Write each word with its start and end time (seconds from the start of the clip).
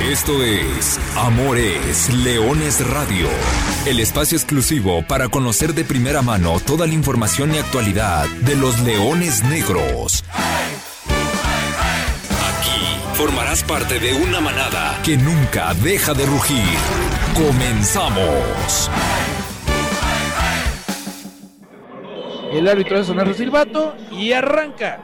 Esto 0.00 0.44
es 0.44 1.00
Amores 1.16 2.12
Leones 2.12 2.86
Radio, 2.90 3.28
el 3.86 3.98
espacio 3.98 4.36
exclusivo 4.36 5.02
para 5.02 5.30
conocer 5.30 5.72
de 5.72 5.84
primera 5.84 6.20
mano 6.20 6.60
toda 6.60 6.86
la 6.86 6.92
información 6.92 7.54
y 7.54 7.58
actualidad 7.58 8.26
de 8.42 8.56
los 8.56 8.78
leones 8.80 9.42
negros. 9.44 10.22
Aquí 12.28 13.00
formarás 13.14 13.64
parte 13.64 13.98
de 13.98 14.12
una 14.12 14.38
manada 14.38 15.00
que 15.02 15.16
nunca 15.16 15.72
deja 15.82 16.12
de 16.12 16.26
rugir. 16.26 16.76
Comenzamos. 17.34 18.90
El 22.52 22.68
árbitro 22.68 22.98
es 22.98 23.06
sonar 23.06 23.32
silbato 23.32 23.96
y 24.12 24.32
arranca. 24.32 25.00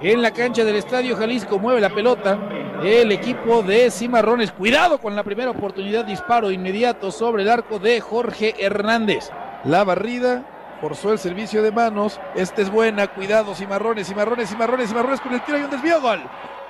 En 0.00 0.22
la 0.22 0.30
cancha 0.30 0.62
del 0.62 0.76
Estadio 0.76 1.16
Jalisco 1.16 1.58
mueve 1.58 1.80
la 1.80 1.90
pelota 1.90 2.38
el 2.82 3.12
equipo 3.12 3.62
de 3.62 3.90
Cimarrones. 3.90 4.52
Cuidado 4.52 4.98
con 4.98 5.16
la 5.16 5.24
primera 5.24 5.50
oportunidad, 5.50 6.04
disparo 6.04 6.50
inmediato 6.50 7.10
sobre 7.10 7.42
el 7.42 7.50
arco 7.50 7.78
de 7.78 8.00
Jorge 8.00 8.54
Hernández. 8.58 9.30
La 9.64 9.84
barrida 9.84 10.44
forzó 10.80 11.12
el 11.12 11.18
servicio 11.18 11.62
de 11.62 11.72
manos. 11.72 12.20
Esta 12.34 12.62
es 12.62 12.70
buena, 12.70 13.08
cuidado 13.08 13.54
Cimarrones, 13.54 14.08
Cimarrones, 14.08 14.48
Cimarrones, 14.48 14.88
Cimarrones 14.88 15.20
con 15.20 15.34
el 15.34 15.42
tiro 15.42 15.58
y 15.58 15.62
un 15.62 15.70
desvío. 15.70 16.00
Gol. 16.00 16.20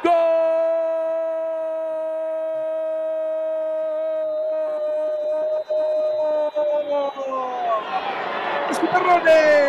¡Gol! 0.03 0.13
Cimarrones. 8.73 9.69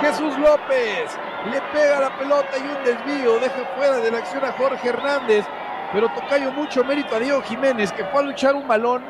Jesús 0.00 0.38
López 0.38 1.18
le 1.50 1.60
pega 1.72 2.00
la 2.00 2.16
pelota 2.16 2.58
y 2.58 2.62
un 2.62 2.84
desvío, 2.84 3.38
deja 3.38 3.64
fuera 3.76 3.98
de 3.98 4.10
la 4.10 4.18
acción 4.18 4.44
a 4.44 4.52
Jorge 4.52 4.88
Hernández, 4.88 5.46
pero 5.92 6.08
tocayo 6.08 6.50
mucho 6.52 6.84
mérito 6.84 7.14
a 7.14 7.20
Diego 7.20 7.42
Jiménez, 7.42 7.92
que 7.92 8.04
fue 8.06 8.20
a 8.20 8.24
luchar 8.24 8.54
un 8.54 8.66
balón 8.66 9.04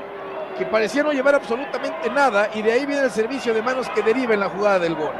que 0.59 0.67
parecía 0.67 1.03
no 1.03 1.13
llevar 1.13 1.35
absolutamente 1.35 2.11
nada, 2.11 2.51
y 2.55 2.63
de 2.63 2.73
ahí 2.73 2.87
viene 2.87 3.03
el 3.03 3.11
servicio 3.11 3.53
de 3.53 3.63
manos 3.63 3.89
que 3.91 4.03
deriva 4.03 4.35
en 4.35 4.41
la 4.41 4.49
jugada 4.49 4.79
del 4.79 4.95
gol. 4.95 5.13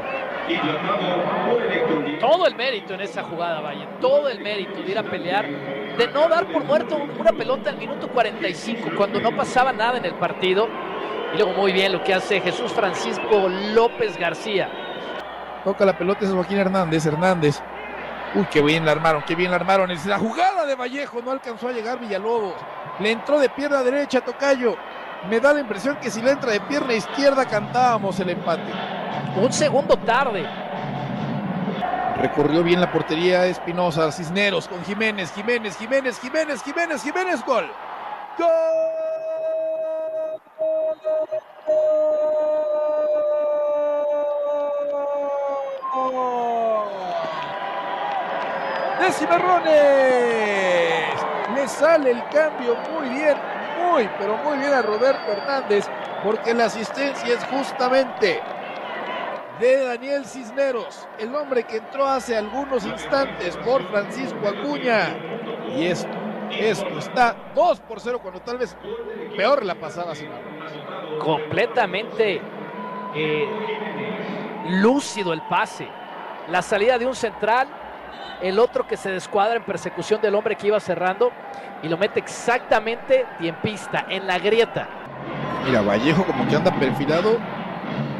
Todo 2.19 2.47
el 2.47 2.55
mérito 2.55 2.93
en 2.93 3.01
esa 3.01 3.23
jugada, 3.23 3.61
vaya, 3.61 3.87
todo 3.99 4.29
el 4.29 4.39
mérito 4.39 4.81
de 4.81 4.91
ir 4.91 4.97
a 4.97 5.03
pelear, 5.03 5.47
de 5.47 6.07
no 6.07 6.27
dar 6.27 6.47
por 6.51 6.63
muerto 6.63 6.97
una 7.19 7.31
pelota 7.31 7.69
al 7.69 7.77
minuto 7.77 8.07
45, 8.07 8.91
cuando 8.95 9.19
no 9.19 9.35
pasaba 9.35 9.73
nada 9.73 9.97
en 9.97 10.05
el 10.05 10.15
partido. 10.15 10.67
Y 11.33 11.37
luego 11.37 11.51
muy 11.51 11.73
bien 11.73 11.91
lo 11.91 12.03
que 12.03 12.13
hace 12.13 12.39
Jesús 12.39 12.71
Francisco 12.71 13.49
López 13.73 14.17
García 14.17 14.86
Toca 15.67 15.83
la 15.83 15.97
pelota 15.97 16.23
es 16.23 16.31
Joaquín 16.31 16.59
Hernández. 16.59 17.05
Hernández. 17.05 17.59
Uy, 18.35 18.47
qué 18.49 18.61
bien 18.61 18.85
la 18.85 18.93
armaron, 18.93 19.21
qué 19.27 19.35
bien 19.35 19.51
la 19.51 19.57
armaron. 19.57 19.91
Es 19.91 20.05
la 20.05 20.17
jugada 20.17 20.65
de 20.65 20.75
Vallejo. 20.75 21.21
No 21.21 21.31
alcanzó 21.31 21.67
a 21.67 21.73
llegar 21.73 21.99
Villalobos. 21.99 22.53
Le 23.01 23.11
entró 23.11 23.37
de 23.37 23.49
pierna 23.49 23.83
derecha 23.83 24.21
Tocayo. 24.21 24.77
Me 25.29 25.41
da 25.41 25.51
la 25.51 25.59
impresión 25.59 25.97
que 25.97 26.09
si 26.09 26.21
le 26.21 26.31
entra 26.31 26.53
de 26.53 26.61
pierna 26.61 26.93
izquierda 26.93 27.45
cantábamos 27.45 28.17
el 28.21 28.29
empate. 28.29 28.71
Un 29.35 29.51
segundo 29.51 29.97
tarde. 29.97 30.45
Recorrió 32.21 32.63
bien 32.63 32.79
la 32.79 32.89
portería 32.89 33.45
Espinosa, 33.45 34.09
Cisneros 34.13 34.69
con 34.69 34.81
Jiménez, 34.85 35.33
Jiménez, 35.33 35.77
Jiménez, 35.77 36.17
Jiménez, 36.17 36.63
Jiménez, 36.63 37.03
Jiménez, 37.03 37.43
gol. 37.43 37.69
¡Gol! 38.39 38.47
Cimarrones. 49.11 49.73
Le 51.55 51.67
sale 51.67 52.11
el 52.11 52.23
cambio 52.29 52.75
muy 52.91 53.09
bien, 53.09 53.37
muy, 53.79 54.09
pero 54.19 54.37
muy 54.37 54.57
bien 54.57 54.73
a 54.73 54.81
Roberto 54.81 55.31
Hernández, 55.31 55.85
porque 56.23 56.53
la 56.53 56.65
asistencia 56.65 57.33
es 57.33 57.43
justamente 57.45 58.41
de 59.59 59.85
Daniel 59.85 60.25
Cisneros, 60.25 61.07
el 61.17 61.33
hombre 61.35 61.63
que 61.63 61.77
entró 61.77 62.05
hace 62.05 62.37
algunos 62.37 62.85
instantes 62.85 63.57
por 63.57 63.83
Francisco 63.89 64.47
Acuña. 64.47 65.15
Y 65.75 65.85
esto, 65.85 66.09
esto 66.51 66.99
está 66.99 67.35
2 67.55 67.79
por 67.81 67.99
0 67.99 68.19
cuando 68.21 68.39
tal 68.41 68.57
vez 68.57 68.75
peor 69.35 69.65
la 69.65 69.75
pasada 69.75 70.13
Cimarrones. 70.15 70.71
Completamente 71.19 72.41
eh, 73.15 73.47
lúcido 74.69 75.33
el 75.33 75.41
pase. 75.43 75.87
La 76.49 76.61
salida 76.61 76.97
de 76.97 77.05
un 77.05 77.15
central 77.15 77.67
el 78.41 78.59
otro 78.59 78.87
que 78.87 78.97
se 78.97 79.09
descuadra 79.09 79.55
en 79.55 79.63
persecución 79.63 80.21
del 80.21 80.35
hombre 80.35 80.55
que 80.55 80.67
iba 80.67 80.79
cerrando 80.79 81.31
y 81.83 81.87
lo 81.87 81.97
mete 81.97 82.19
exactamente 82.19 83.25
pista 83.61 84.05
en 84.09 84.27
la 84.27 84.39
grieta. 84.39 84.87
Mira, 85.65 85.81
Vallejo 85.81 86.23
como 86.25 86.47
que 86.47 86.55
anda 86.55 86.71
perfilado, 86.71 87.37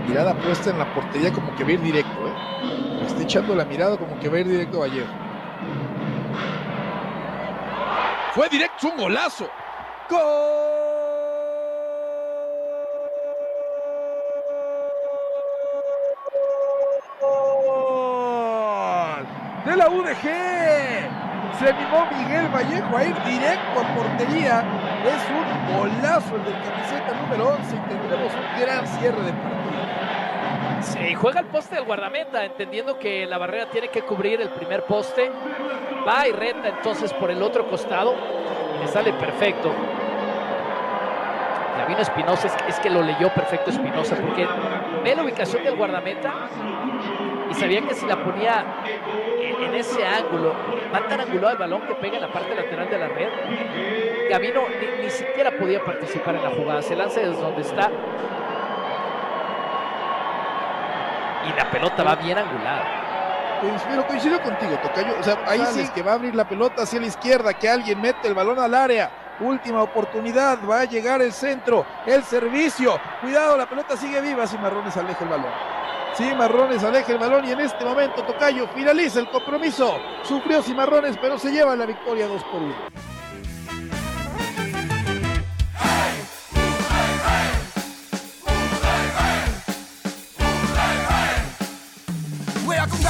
mirada 0.07 0.33
puesta 0.35 0.69
en 0.69 0.79
la 0.79 0.93
portería 0.93 1.31
como 1.31 1.55
que 1.55 1.63
va 1.63 1.69
a 1.69 1.73
ir 1.73 1.81
directo, 1.81 2.27
¿eh? 2.27 3.05
Está 3.05 3.23
echando 3.23 3.55
la 3.55 3.65
mirada 3.65 3.97
como 3.97 4.19
que 4.19 4.29
va 4.29 4.37
a 4.37 4.39
ir 4.39 4.47
directo 4.47 4.79
Vallejo. 4.79 5.11
Fue 8.33 8.49
directo, 8.49 8.89
un 8.89 8.97
golazo. 8.97 9.49
¡Gol! 10.09 10.86
De 19.67 19.75
la 19.75 19.89
UDG. 19.89 20.23
Se 21.59 21.69
animó 21.69 22.07
Miguel 22.17 22.47
Vallejo 22.47 22.97
a 22.97 23.03
ir 23.03 23.15
directo 23.23 23.79
a 23.81 23.95
portería. 23.95 24.63
Es 25.03 25.21
un 25.29 25.77
golazo 25.77 26.35
el 26.37 26.43
del 26.45 26.53
camiseta 26.53 27.13
número 27.21 27.49
11 27.49 27.75
y 27.75 27.79
tendremos 27.89 28.33
un 28.33 28.61
gran 28.61 28.87
cierre 28.87 29.21
de 29.23 29.33
partido. 29.33 30.81
Sí, 30.81 31.15
juega 31.15 31.41
el 31.41 31.47
poste 31.47 31.75
del 31.75 31.83
guardameta, 31.83 32.45
entendiendo 32.45 32.97
que 32.97 33.25
la 33.25 33.37
barrera 33.37 33.69
tiene 33.69 33.89
que 33.89 34.03
cubrir 34.03 34.39
el 34.39 34.49
primer 34.49 34.85
poste. 34.85 35.29
Va 36.07 36.27
y 36.27 36.31
reta 36.31 36.69
entonces 36.69 37.11
por 37.13 37.29
el 37.29 37.43
otro 37.43 37.67
costado. 37.67 38.15
Le 38.79 38.87
sale 38.87 39.11
perfecto. 39.13 39.73
Gavino 41.77 41.99
Espinosa 41.99 42.47
es 42.67 42.79
que 42.79 42.89
lo 42.89 43.01
leyó 43.01 43.33
perfecto 43.33 43.69
Espinosa 43.69 44.15
porque 44.15 44.47
ve 45.03 45.15
la 45.15 45.23
ubicación 45.23 45.63
del 45.63 45.75
guardameta 45.75 46.49
y 47.49 47.53
sabía 47.53 47.81
que 47.81 47.93
si 47.93 48.05
la 48.05 48.23
ponía 48.23 48.65
en 49.59 49.73
ese 49.75 50.05
ángulo, 50.05 50.53
va 50.93 51.07
tan 51.07 51.21
angulado 51.21 51.53
el 51.53 51.57
balón 51.57 51.81
que 51.81 51.95
pega 51.95 52.15
en 52.15 52.21
la 52.21 52.31
parte 52.31 52.55
lateral 52.55 52.89
de 52.89 52.97
la 52.97 53.07
red, 53.07 53.29
Gavino 54.29 54.61
ni, 55.01 55.09
siquiera 55.09 55.51
podía 55.51 55.83
participar 55.83 56.35
en 56.35 56.43
la 56.43 56.49
jugada. 56.49 56.81
Se 56.81 56.95
lanza 56.95 57.21
desde 57.21 57.41
donde 57.41 57.61
está 57.61 57.89
y 61.45 61.57
la 61.57 61.71
pelota 61.71 62.03
va 62.03 62.15
bien 62.15 62.37
angulada. 62.37 63.07
Pero 63.89 64.05
coincido 64.05 64.41
contigo, 64.41 64.77
Tocayo. 64.83 65.15
O 65.19 65.23
sea, 65.23 65.39
ahí 65.47 65.65
sí 65.71 65.87
que 65.95 66.03
va 66.03 66.11
a 66.11 66.15
abrir 66.15 66.35
la 66.35 66.47
pelota 66.47 66.83
hacia 66.83 66.99
la 66.99 67.07
izquierda, 67.07 67.53
que 67.53 67.69
alguien 67.69 67.99
mete 67.99 68.27
el 68.27 68.35
balón 68.35 68.59
al 68.59 68.73
área. 68.73 69.09
Última 69.39 69.83
oportunidad, 69.83 70.59
va 70.67 70.81
a 70.81 70.85
llegar 70.85 71.21
el 71.21 71.31
centro, 71.31 71.85
el 72.05 72.23
servicio. 72.23 72.99
Cuidado, 73.21 73.57
la 73.57 73.67
pelota 73.67 73.95
sigue 73.95 74.19
viva. 74.21 74.45
Si 74.45 74.57
Marrones 74.57 74.95
aleja 74.97 75.23
el 75.23 75.29
balón. 75.29 75.51
Cimarrones 76.17 76.83
aleja 76.83 77.11
el 77.11 77.19
balón 77.19 77.45
y 77.45 77.51
en 77.51 77.59
este 77.59 77.85
momento 77.85 78.23
Tocayo 78.23 78.67
finaliza 78.69 79.19
el 79.19 79.29
compromiso. 79.29 79.99
Sufrió 80.23 80.63
Cimarrones, 80.63 81.15
pero 81.21 81.37
se 81.37 81.51
lleva 81.51 81.75
la 81.75 81.85
victoria 81.85 82.25
2 82.25 82.43
por 82.45 82.59
1. 82.59 82.75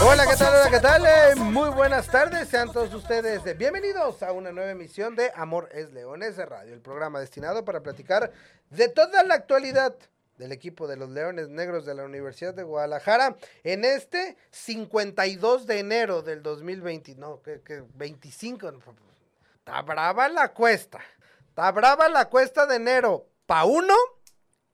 Hola, 0.05 0.25
¿qué 0.27 0.35
tal? 0.35 0.53
Hola, 0.53 0.69
¿qué 0.69 0.79
tal? 0.81 1.05
Eh, 1.05 1.35
muy 1.37 1.69
buenas 1.69 2.07
tardes, 2.07 2.49
sean 2.49 2.73
todos 2.73 2.93
ustedes 2.93 3.57
bienvenidos 3.57 4.21
a 4.21 4.33
una 4.33 4.51
nueva 4.51 4.71
emisión 4.71 5.15
de 5.15 5.31
Amor 5.33 5.69
es 5.71 5.93
Leones 5.93 6.35
de 6.35 6.45
Radio, 6.45 6.73
el 6.73 6.81
programa 6.81 7.21
destinado 7.21 7.63
para 7.63 7.79
platicar 7.79 8.33
de 8.69 8.89
toda 8.89 9.23
la 9.23 9.35
actualidad 9.35 9.95
del 10.37 10.51
equipo 10.51 10.87
de 10.87 10.97
los 10.97 11.09
Leones 11.09 11.49
Negros 11.49 11.85
de 11.85 11.95
la 11.95 12.03
Universidad 12.03 12.53
de 12.53 12.63
Guadalajara 12.63 13.35
en 13.63 13.85
este 13.85 14.37
52 14.51 15.65
de 15.65 15.79
enero 15.79 16.21
del 16.21 16.43
2020, 16.43 17.15
no, 17.15 17.41
que, 17.41 17.83
25, 17.95 18.71
está 19.57 19.81
brava 19.81 20.29
la 20.29 20.53
cuesta, 20.53 20.99
está 21.49 21.71
brava 21.71 22.07
la 22.07 22.29
cuesta 22.29 22.65
de 22.65 22.75
enero, 22.75 23.27
pa' 23.45 23.65
uno 23.65 23.95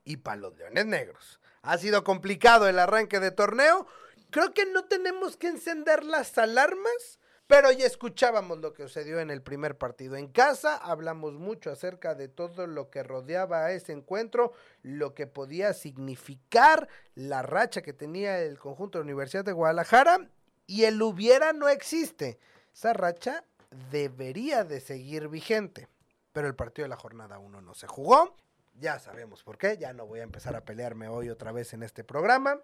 y 0.04 0.18
pa' 0.18 0.36
los 0.36 0.56
Leones 0.58 0.86
Negros. 0.86 1.40
Ha 1.62 1.78
sido 1.78 2.04
complicado 2.04 2.68
el 2.68 2.78
arranque 2.78 3.22
de 3.22 3.32
torneo, 3.32 3.88
creo 4.32 4.54
que 4.54 4.66
no 4.66 4.86
tenemos 4.86 5.38
que 5.38 5.48
encender 5.48 6.04
las 6.04 6.38
alarmas 6.38 7.20
pero 7.48 7.72
ya 7.72 7.86
escuchábamos 7.86 8.60
lo 8.60 8.74
que 8.74 8.84
sucedió 8.84 9.20
en 9.20 9.30
el 9.30 9.42
primer 9.42 9.78
partido 9.78 10.16
en 10.16 10.28
casa, 10.28 10.78
hablamos 10.78 11.34
mucho 11.34 11.72
acerca 11.72 12.16
de 12.16 12.28
todo 12.28 12.68
lo 12.68 12.90
que 12.90 13.04
rodeaba 13.04 13.66
a 13.66 13.72
ese 13.72 13.92
encuentro, 13.92 14.54
lo 14.82 15.14
que 15.14 15.28
podía 15.28 15.74
significar 15.74 16.88
la 17.16 17.42
racha 17.42 17.82
que 17.82 17.94
tenía 17.94 18.40
el 18.40 18.58
conjunto 18.58 18.98
de 18.98 19.04
la 19.04 19.08
Universidad 19.12 19.46
de 19.46 19.52
Guadalajara 19.52 20.30
y 20.66 20.86
el 20.86 21.02
hubiera 21.02 21.54
no 21.54 21.70
existe. 21.70 22.40
Esa 22.74 22.94
racha 22.94 23.44
debería 23.92 24.64
de 24.64 24.80
seguir 24.80 25.28
vigente. 25.28 25.88
Pero 26.32 26.48
el 26.48 26.56
partido 26.56 26.86
de 26.86 26.90
la 26.90 26.98
jornada 26.98 27.40
1 27.40 27.62
no 27.62 27.74
se 27.74 27.88
jugó. 27.88 28.36
Ya 28.80 29.00
sabemos 29.00 29.44
por 29.44 29.58
qué. 29.58 29.78
Ya 29.78 29.94
no 29.94 30.08
voy 30.08 30.20
a 30.20 30.24
empezar 30.24 30.56
a 30.56 30.66
pelearme 30.66 31.08
hoy 31.08 31.30
otra 31.30 31.52
vez 31.52 31.74
en 31.74 31.84
este 31.84 32.04
programa. 32.04 32.60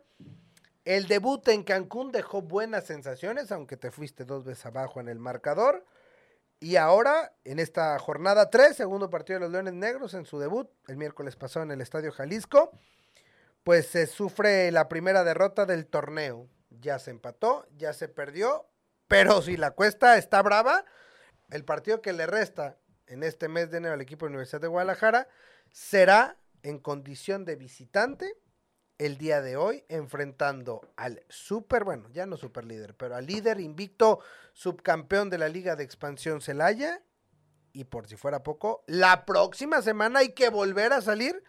El 0.89 1.07
debut 1.07 1.47
en 1.49 1.61
Cancún 1.61 2.11
dejó 2.11 2.41
buenas 2.41 2.85
sensaciones, 2.85 3.51
aunque 3.51 3.77
te 3.77 3.91
fuiste 3.91 4.25
dos 4.25 4.43
veces 4.43 4.65
abajo 4.65 4.99
en 4.99 5.07
el 5.07 5.19
marcador. 5.19 5.85
Y 6.59 6.77
ahora, 6.77 7.31
en 7.43 7.59
esta 7.59 7.99
jornada 7.99 8.49
3, 8.49 8.75
segundo 8.75 9.11
partido 9.11 9.37
de 9.37 9.45
los 9.45 9.51
Leones 9.51 9.75
Negros 9.75 10.15
en 10.15 10.25
su 10.25 10.39
debut, 10.39 10.67
el 10.87 10.97
miércoles 10.97 11.35
pasado 11.35 11.63
en 11.63 11.69
el 11.69 11.81
Estadio 11.81 12.11
Jalisco, 12.11 12.71
pues 13.63 13.85
se 13.85 14.07
sufre 14.07 14.71
la 14.71 14.89
primera 14.89 15.23
derrota 15.23 15.67
del 15.67 15.85
torneo. 15.85 16.49
Ya 16.71 16.97
se 16.97 17.11
empató, 17.11 17.67
ya 17.77 17.93
se 17.93 18.07
perdió, 18.07 18.65
pero 19.07 19.43
si 19.43 19.57
la 19.57 19.69
cuesta 19.69 20.17
está 20.17 20.41
brava, 20.41 20.85
el 21.51 21.65
partido 21.65 22.01
que 22.01 22.13
le 22.13 22.25
resta 22.25 22.79
en 23.05 23.21
este 23.21 23.47
mes 23.47 23.69
de 23.69 23.77
enero 23.77 23.93
al 23.93 24.01
equipo 24.01 24.25
de 24.25 24.29
Universidad 24.29 24.61
de 24.61 24.69
Guadalajara 24.69 25.27
será 25.71 26.39
en 26.63 26.79
condición 26.79 27.45
de 27.45 27.57
visitante 27.57 28.35
el 28.99 29.17
día 29.17 29.41
de 29.41 29.57
hoy 29.57 29.83
enfrentando 29.87 30.81
al 30.95 31.23
super, 31.29 31.83
bueno, 31.83 32.07
ya 32.11 32.25
no 32.25 32.37
super 32.37 32.65
líder, 32.65 32.93
pero 32.95 33.15
al 33.15 33.25
líder 33.25 33.59
invicto 33.59 34.19
subcampeón 34.53 35.29
de 35.29 35.37
la 35.37 35.47
Liga 35.47 35.75
de 35.75 35.85
Expansión 35.85 36.41
Celaya. 36.41 37.01
Y 37.71 37.85
por 37.85 38.07
si 38.07 38.17
fuera 38.17 38.43
poco, 38.43 38.83
la 38.87 39.25
próxima 39.25 39.81
semana 39.81 40.19
hay 40.19 40.33
que 40.33 40.49
volver 40.49 40.91
a 40.91 41.01
salir 41.01 41.43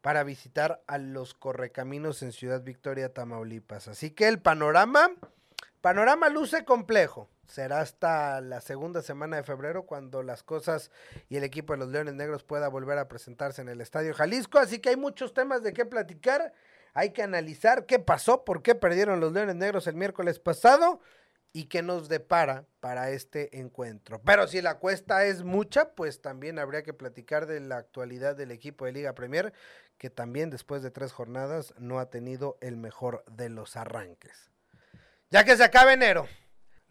para 0.00 0.24
visitar 0.24 0.82
a 0.86 0.98
los 0.98 1.34
correcaminos 1.34 2.22
en 2.22 2.32
Ciudad 2.32 2.62
Victoria, 2.62 3.12
Tamaulipas. 3.12 3.88
Así 3.88 4.10
que 4.10 4.28
el 4.28 4.40
panorama, 4.40 5.10
panorama 5.80 6.28
luce 6.28 6.64
complejo. 6.64 7.28
Será 7.46 7.80
hasta 7.80 8.40
la 8.40 8.60
segunda 8.60 9.02
semana 9.02 9.36
de 9.36 9.42
febrero 9.42 9.84
cuando 9.84 10.22
las 10.22 10.42
cosas 10.42 10.90
y 11.28 11.36
el 11.36 11.44
equipo 11.44 11.72
de 11.72 11.80
los 11.80 11.88
Leones 11.88 12.14
Negros 12.14 12.44
pueda 12.44 12.68
volver 12.68 12.98
a 12.98 13.08
presentarse 13.08 13.62
en 13.62 13.68
el 13.68 13.80
Estadio 13.80 14.14
Jalisco. 14.14 14.58
Así 14.58 14.78
que 14.78 14.90
hay 14.90 14.96
muchos 14.96 15.34
temas 15.34 15.62
de 15.62 15.72
qué 15.72 15.84
platicar. 15.84 16.52
Hay 16.94 17.10
que 17.10 17.22
analizar 17.22 17.86
qué 17.86 17.98
pasó, 17.98 18.44
por 18.44 18.62
qué 18.62 18.74
perdieron 18.74 19.20
los 19.20 19.32
Leones 19.32 19.56
Negros 19.56 19.86
el 19.86 19.96
miércoles 19.96 20.38
pasado 20.38 21.00
y 21.52 21.66
qué 21.66 21.82
nos 21.82 22.08
depara 22.08 22.66
para 22.80 23.10
este 23.10 23.60
encuentro. 23.60 24.20
Pero 24.24 24.48
si 24.48 24.60
la 24.60 24.78
cuesta 24.78 25.24
es 25.24 25.44
mucha, 25.44 25.94
pues 25.94 26.20
también 26.20 26.58
habría 26.58 26.82
que 26.82 26.92
platicar 26.92 27.46
de 27.46 27.60
la 27.60 27.76
actualidad 27.76 28.36
del 28.36 28.50
equipo 28.50 28.84
de 28.84 28.92
Liga 28.92 29.14
Premier, 29.14 29.52
que 29.96 30.10
también 30.10 30.50
después 30.50 30.82
de 30.82 30.90
tres 30.90 31.12
jornadas 31.12 31.72
no 31.78 32.00
ha 32.00 32.10
tenido 32.10 32.58
el 32.60 32.76
mejor 32.76 33.24
de 33.30 33.48
los 33.50 33.76
arranques. 33.76 34.50
Ya 35.30 35.44
que 35.44 35.56
se 35.56 35.62
acaba 35.62 35.92
enero, 35.92 36.26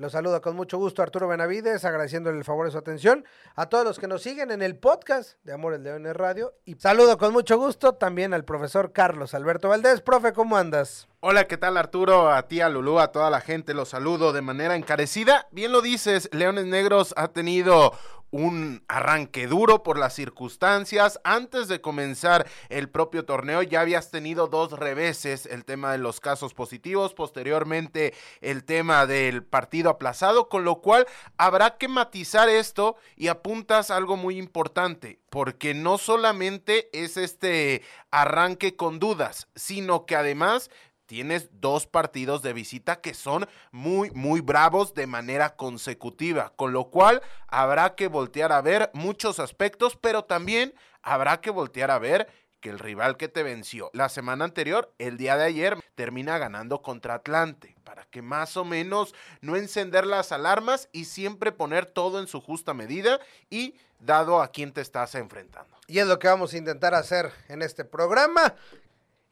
los 0.03 0.11
saludo 0.11 0.41
con 0.41 0.57
mucho 0.57 0.77
gusto 0.77 1.01
Arturo 1.01 1.29
Benavides, 1.29 1.85
agradeciéndole 1.85 2.37
el 2.37 2.43
favor 2.43 2.65
de 2.65 2.73
su 2.73 2.77
atención 2.77 3.23
a 3.55 3.69
todos 3.69 3.85
los 3.85 3.99
que 3.99 4.07
nos 4.09 4.21
siguen 4.21 4.51
en 4.51 4.61
el 4.61 4.75
podcast 4.75 5.37
de 5.45 5.53
Amores 5.53 5.79
Leones 5.79 6.13
Radio. 6.13 6.53
Y 6.65 6.75
saludo 6.75 7.17
con 7.17 7.31
mucho 7.31 7.57
gusto 7.57 7.95
también 7.95 8.33
al 8.33 8.43
profesor 8.43 8.91
Carlos 8.91 9.33
Alberto 9.33 9.69
Valdés. 9.69 10.01
Profe, 10.01 10.33
¿cómo 10.33 10.57
andas? 10.57 11.07
Hola, 11.25 11.47
¿qué 11.47 11.55
tal 11.55 11.77
Arturo? 11.77 12.29
A 12.29 12.49
ti, 12.49 12.59
a 12.59 12.67
Lulú, 12.67 12.99
a 12.99 13.13
toda 13.13 13.29
la 13.29 13.39
gente, 13.39 13.73
los 13.73 13.87
saludo 13.87 14.33
de 14.33 14.41
manera 14.41 14.75
encarecida. 14.75 15.47
Bien 15.51 15.71
lo 15.71 15.81
dices, 15.81 16.27
Leones 16.33 16.65
Negros 16.65 17.13
ha 17.15 17.29
tenido 17.29 17.93
un 18.29 18.83
arranque 18.89 19.47
duro 19.47 19.83
por 19.83 19.97
las 19.97 20.13
circunstancias. 20.15 21.21
Antes 21.23 21.69
de 21.69 21.79
comenzar 21.79 22.45
el 22.67 22.89
propio 22.89 23.23
torneo 23.23 23.61
ya 23.61 23.79
habías 23.79 24.11
tenido 24.11 24.47
dos 24.47 24.73
reveses, 24.73 25.45
el 25.45 25.63
tema 25.63 25.93
de 25.93 25.99
los 25.99 26.19
casos 26.19 26.53
positivos, 26.53 27.13
posteriormente 27.13 28.13
el 28.41 28.65
tema 28.65 29.05
del 29.05 29.45
partido 29.45 29.91
aplazado, 29.91 30.49
con 30.49 30.65
lo 30.65 30.81
cual 30.81 31.07
habrá 31.37 31.77
que 31.77 31.87
matizar 31.87 32.49
esto 32.49 32.97
y 33.15 33.29
apuntas 33.29 33.91
algo 33.91 34.17
muy 34.17 34.37
importante, 34.37 35.21
porque 35.29 35.73
no 35.73 35.97
solamente 35.97 36.89
es 36.91 37.15
este 37.15 37.81
arranque 38.11 38.75
con 38.75 38.99
dudas, 38.99 39.47
sino 39.55 40.05
que 40.05 40.17
además 40.17 40.69
tienes 41.05 41.49
dos 41.59 41.87
partidos 41.87 42.41
de 42.41 42.53
visita 42.53 43.01
que 43.01 43.13
son 43.13 43.47
muy, 43.71 44.11
muy 44.11 44.41
bravos 44.41 44.93
de 44.93 45.07
manera 45.07 45.55
consecutiva, 45.55 46.53
con 46.55 46.73
lo 46.73 46.85
cual 46.85 47.21
habrá 47.47 47.95
que 47.95 48.07
voltear 48.07 48.51
a 48.51 48.61
ver 48.61 48.89
muchos 48.93 49.39
aspectos, 49.39 49.97
pero 49.99 50.23
también 50.23 50.73
habrá 51.01 51.41
que 51.41 51.49
voltear 51.49 51.91
a 51.91 51.99
ver 51.99 52.27
que 52.63 52.69
el 52.69 52.79
rival 52.79 53.17
que 53.17 53.27
te 53.27 53.43
venció 53.43 53.89
la 53.93 54.07
semana 54.07 54.45
anterior, 54.45 54.93
el 54.97 55.17
día 55.17 55.35
de 55.35 55.43
ayer, 55.43 55.77
termina 55.95 56.37
ganando 56.37 56.81
contra 56.81 57.15
Atlante, 57.15 57.75
para 57.83 58.05
que 58.05 58.21
más 58.21 58.55
o 58.55 58.63
menos 58.63 59.13
no 59.41 59.57
encender 59.57 60.05
las 60.05 60.31
alarmas 60.31 60.87
y 60.93 61.05
siempre 61.05 61.51
poner 61.51 61.85
todo 61.85 62.21
en 62.21 62.27
su 62.27 62.39
justa 62.39 62.73
medida 62.73 63.19
y 63.49 63.75
dado 63.99 64.41
a 64.41 64.47
quién 64.47 64.71
te 64.71 64.79
estás 64.79 65.13
enfrentando. 65.15 65.75
Y 65.87 65.99
es 65.99 66.07
lo 66.07 66.19
que 66.19 66.29
vamos 66.29 66.53
a 66.53 66.57
intentar 66.57 66.93
hacer 66.93 67.31
en 67.49 67.61
este 67.61 67.83
programa. 67.83 68.55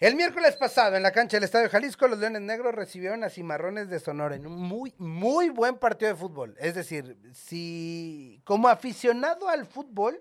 El 0.01 0.15
miércoles 0.15 0.55
pasado, 0.55 0.95
en 0.95 1.03
la 1.03 1.11
cancha 1.11 1.37
del 1.37 1.43
Estadio 1.43 1.69
Jalisco, 1.69 2.07
los 2.07 2.17
Leones 2.17 2.41
Negros 2.41 2.73
recibieron 2.73 3.23
a 3.23 3.29
Cimarrones 3.29 3.87
de 3.87 3.99
Sonora 3.99 4.35
en 4.35 4.47
un 4.47 4.59
muy, 4.59 4.95
muy 4.97 5.49
buen 5.49 5.77
partido 5.77 6.09
de 6.09 6.17
fútbol. 6.17 6.55
Es 6.59 6.73
decir, 6.73 7.19
si 7.35 8.41
como 8.43 8.67
aficionado 8.67 9.47
al 9.47 9.67
fútbol, 9.67 10.19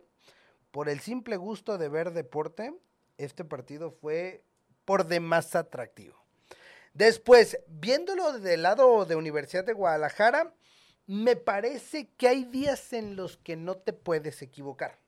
por 0.70 0.90
el 0.90 1.00
simple 1.00 1.38
gusto 1.38 1.78
de 1.78 1.88
ver 1.88 2.10
deporte, 2.10 2.74
este 3.16 3.42
partido 3.42 3.90
fue 3.90 4.44
por 4.84 5.06
demás 5.06 5.56
atractivo. 5.56 6.22
Después, 6.92 7.58
viéndolo 7.66 8.38
del 8.38 8.64
lado 8.64 9.06
de 9.06 9.16
Universidad 9.16 9.64
de 9.64 9.72
Guadalajara, 9.72 10.52
me 11.06 11.36
parece 11.36 12.10
que 12.18 12.28
hay 12.28 12.44
días 12.44 12.92
en 12.92 13.16
los 13.16 13.38
que 13.38 13.56
no 13.56 13.78
te 13.78 13.94
puedes 13.94 14.42
equivocar. 14.42 14.98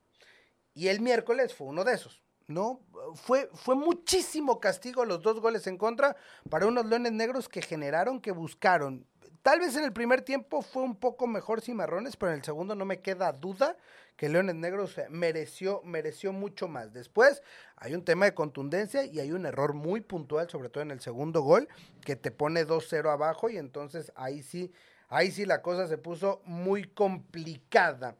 Y 0.72 0.88
el 0.88 1.02
miércoles 1.02 1.52
fue 1.52 1.66
uno 1.66 1.84
de 1.84 1.92
esos. 1.92 2.21
¿No? 2.46 2.80
Fue, 3.14 3.48
fue 3.54 3.74
muchísimo 3.74 4.60
castigo 4.60 5.04
los 5.04 5.22
dos 5.22 5.40
goles 5.40 5.66
en 5.66 5.78
contra 5.78 6.16
para 6.48 6.66
unos 6.66 6.86
leones 6.86 7.12
negros 7.12 7.48
que 7.48 7.62
generaron, 7.62 8.20
que 8.20 8.32
buscaron. 8.32 9.06
Tal 9.42 9.58
vez 9.58 9.76
en 9.76 9.84
el 9.84 9.92
primer 9.92 10.22
tiempo 10.22 10.62
fue 10.62 10.82
un 10.84 10.94
poco 10.94 11.26
mejor 11.26 11.60
Cimarrones, 11.60 12.16
pero 12.16 12.30
en 12.30 12.38
el 12.38 12.44
segundo 12.44 12.76
no 12.76 12.84
me 12.84 13.00
queda 13.00 13.32
duda 13.32 13.76
que 14.16 14.28
Leones 14.28 14.54
Negros 14.54 14.94
mereció, 15.08 15.82
mereció 15.84 16.32
mucho 16.32 16.68
más. 16.68 16.92
Después 16.92 17.42
hay 17.76 17.94
un 17.94 18.04
tema 18.04 18.26
de 18.26 18.34
contundencia 18.34 19.04
y 19.04 19.18
hay 19.18 19.32
un 19.32 19.46
error 19.46 19.72
muy 19.72 20.00
puntual, 20.00 20.48
sobre 20.48 20.68
todo 20.68 20.82
en 20.82 20.92
el 20.92 21.00
segundo 21.00 21.42
gol, 21.42 21.68
que 22.04 22.14
te 22.14 22.30
pone 22.30 22.64
2-0 22.64 23.10
abajo 23.10 23.50
y 23.50 23.56
entonces 23.56 24.12
ahí 24.14 24.42
sí, 24.42 24.72
ahí 25.08 25.32
sí 25.32 25.44
la 25.44 25.60
cosa 25.60 25.88
se 25.88 25.98
puso 25.98 26.40
muy 26.44 26.84
complicada. 26.84 28.16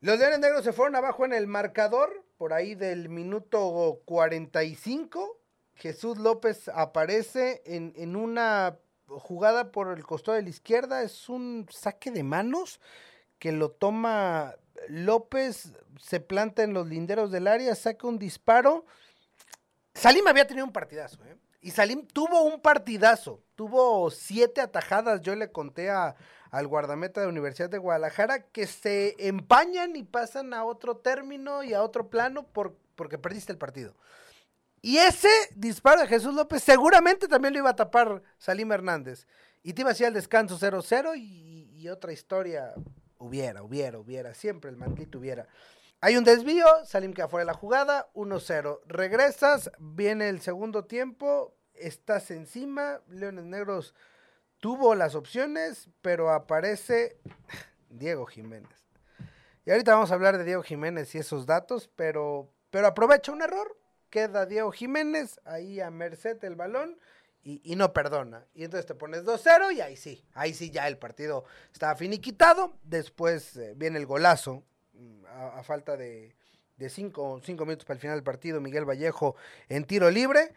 Los 0.00 0.18
Leones 0.18 0.40
Negros 0.40 0.64
se 0.64 0.72
fueron 0.72 0.96
abajo 0.96 1.24
en 1.24 1.32
el 1.32 1.46
marcador, 1.46 2.21
por 2.42 2.54
ahí 2.54 2.74
del 2.74 3.08
minuto 3.08 4.00
45. 4.04 5.38
Jesús 5.76 6.18
López 6.18 6.68
aparece 6.74 7.62
en, 7.66 7.92
en 7.94 8.16
una 8.16 8.80
jugada 9.06 9.70
por 9.70 9.96
el 9.96 10.04
costado 10.04 10.34
de 10.34 10.42
la 10.42 10.48
izquierda. 10.48 11.04
Es 11.04 11.28
un 11.28 11.68
saque 11.70 12.10
de 12.10 12.24
manos 12.24 12.80
que 13.38 13.52
lo 13.52 13.70
toma 13.70 14.56
López, 14.88 15.72
se 16.00 16.18
planta 16.18 16.64
en 16.64 16.74
los 16.74 16.88
linderos 16.88 17.30
del 17.30 17.46
área, 17.46 17.76
saca 17.76 18.08
un 18.08 18.18
disparo. 18.18 18.86
Salim 19.94 20.26
había 20.26 20.48
tenido 20.48 20.66
un 20.66 20.72
partidazo, 20.72 21.24
¿eh? 21.24 21.36
Y 21.60 21.70
Salim 21.70 22.08
tuvo 22.08 22.42
un 22.42 22.60
partidazo, 22.60 23.40
tuvo 23.54 24.10
siete 24.10 24.60
atajadas, 24.60 25.20
yo 25.20 25.36
le 25.36 25.52
conté 25.52 25.90
a, 25.90 26.16
al 26.52 26.68
guardameta 26.68 27.22
de 27.22 27.28
Universidad 27.28 27.70
de 27.70 27.78
Guadalajara, 27.78 28.44
que 28.44 28.66
se 28.66 29.16
empañan 29.26 29.96
y 29.96 30.02
pasan 30.02 30.52
a 30.52 30.64
otro 30.64 30.98
término 30.98 31.64
y 31.64 31.72
a 31.72 31.82
otro 31.82 32.10
plano 32.10 32.46
por, 32.46 32.76
porque 32.94 33.16
perdiste 33.16 33.52
el 33.52 33.58
partido. 33.58 33.96
Y 34.82 34.98
ese 34.98 35.30
disparo 35.56 36.02
de 36.02 36.08
Jesús 36.08 36.34
López 36.34 36.62
seguramente 36.62 37.26
también 37.26 37.54
lo 37.54 37.60
iba 37.60 37.70
a 37.70 37.76
tapar 37.76 38.22
Salim 38.36 38.70
Hernández. 38.70 39.26
Y 39.62 39.72
te 39.72 39.80
iba 39.80 39.92
hacia 39.92 40.08
el 40.08 40.14
descanso 40.14 40.58
0-0 40.58 41.16
y, 41.16 41.70
y, 41.72 41.88
otra 41.88 42.12
historia. 42.12 42.74
Hubiera, 43.16 43.62
hubiera, 43.62 43.98
hubiera. 43.98 44.34
Siempre 44.34 44.70
el 44.70 44.76
maldito 44.76 45.20
hubiera. 45.20 45.48
Hay 46.02 46.18
un 46.18 46.24
desvío, 46.24 46.66
Salim 46.84 47.14
queda 47.14 47.28
fuera 47.28 47.46
de 47.46 47.52
la 47.52 47.58
jugada, 47.58 48.10
1-0. 48.12 48.80
Regresas, 48.86 49.70
viene 49.78 50.28
el 50.28 50.42
segundo 50.42 50.84
tiempo, 50.84 51.54
estás 51.74 52.30
encima, 52.30 53.00
Leones 53.08 53.44
Negros 53.44 53.94
tuvo 54.62 54.94
las 54.94 55.16
opciones, 55.16 55.88
pero 56.02 56.30
aparece 56.30 57.16
Diego 57.90 58.26
Jiménez. 58.26 58.70
Y 59.66 59.72
ahorita 59.72 59.92
vamos 59.92 60.12
a 60.12 60.14
hablar 60.14 60.38
de 60.38 60.44
Diego 60.44 60.62
Jiménez 60.62 61.12
y 61.16 61.18
esos 61.18 61.46
datos, 61.46 61.90
pero, 61.96 62.48
pero 62.70 62.86
aprovecha 62.86 63.32
un 63.32 63.42
error. 63.42 63.76
Queda 64.08 64.46
Diego 64.46 64.70
Jiménez 64.70 65.40
ahí 65.44 65.80
a 65.80 65.90
merced 65.90 66.36
del 66.36 66.54
balón 66.54 66.96
y, 67.42 67.74
no 67.74 67.92
perdona. 67.92 68.46
Y 68.54 68.62
entonces 68.62 68.86
te 68.86 68.94
pones 68.94 69.24
2-0 69.24 69.74
y 69.74 69.80
ahí 69.80 69.96
sí, 69.96 70.24
ahí 70.32 70.54
sí 70.54 70.70
ya 70.70 70.86
el 70.86 70.96
partido 70.96 71.44
está 71.72 71.96
finiquitado. 71.96 72.72
Después 72.84 73.56
eh, 73.56 73.74
viene 73.76 73.98
el 73.98 74.06
golazo 74.06 74.62
mm, 74.92 75.24
a, 75.26 75.58
a 75.58 75.64
falta 75.64 75.96
de, 75.96 76.36
de 76.76 76.88
cinco, 76.88 77.40
cinco 77.42 77.64
minutos 77.64 77.84
para 77.84 77.96
el 77.96 78.00
final 78.00 78.16
del 78.16 78.24
partido. 78.24 78.60
Miguel 78.60 78.88
Vallejo 78.88 79.34
en 79.68 79.84
tiro 79.86 80.08
libre. 80.08 80.54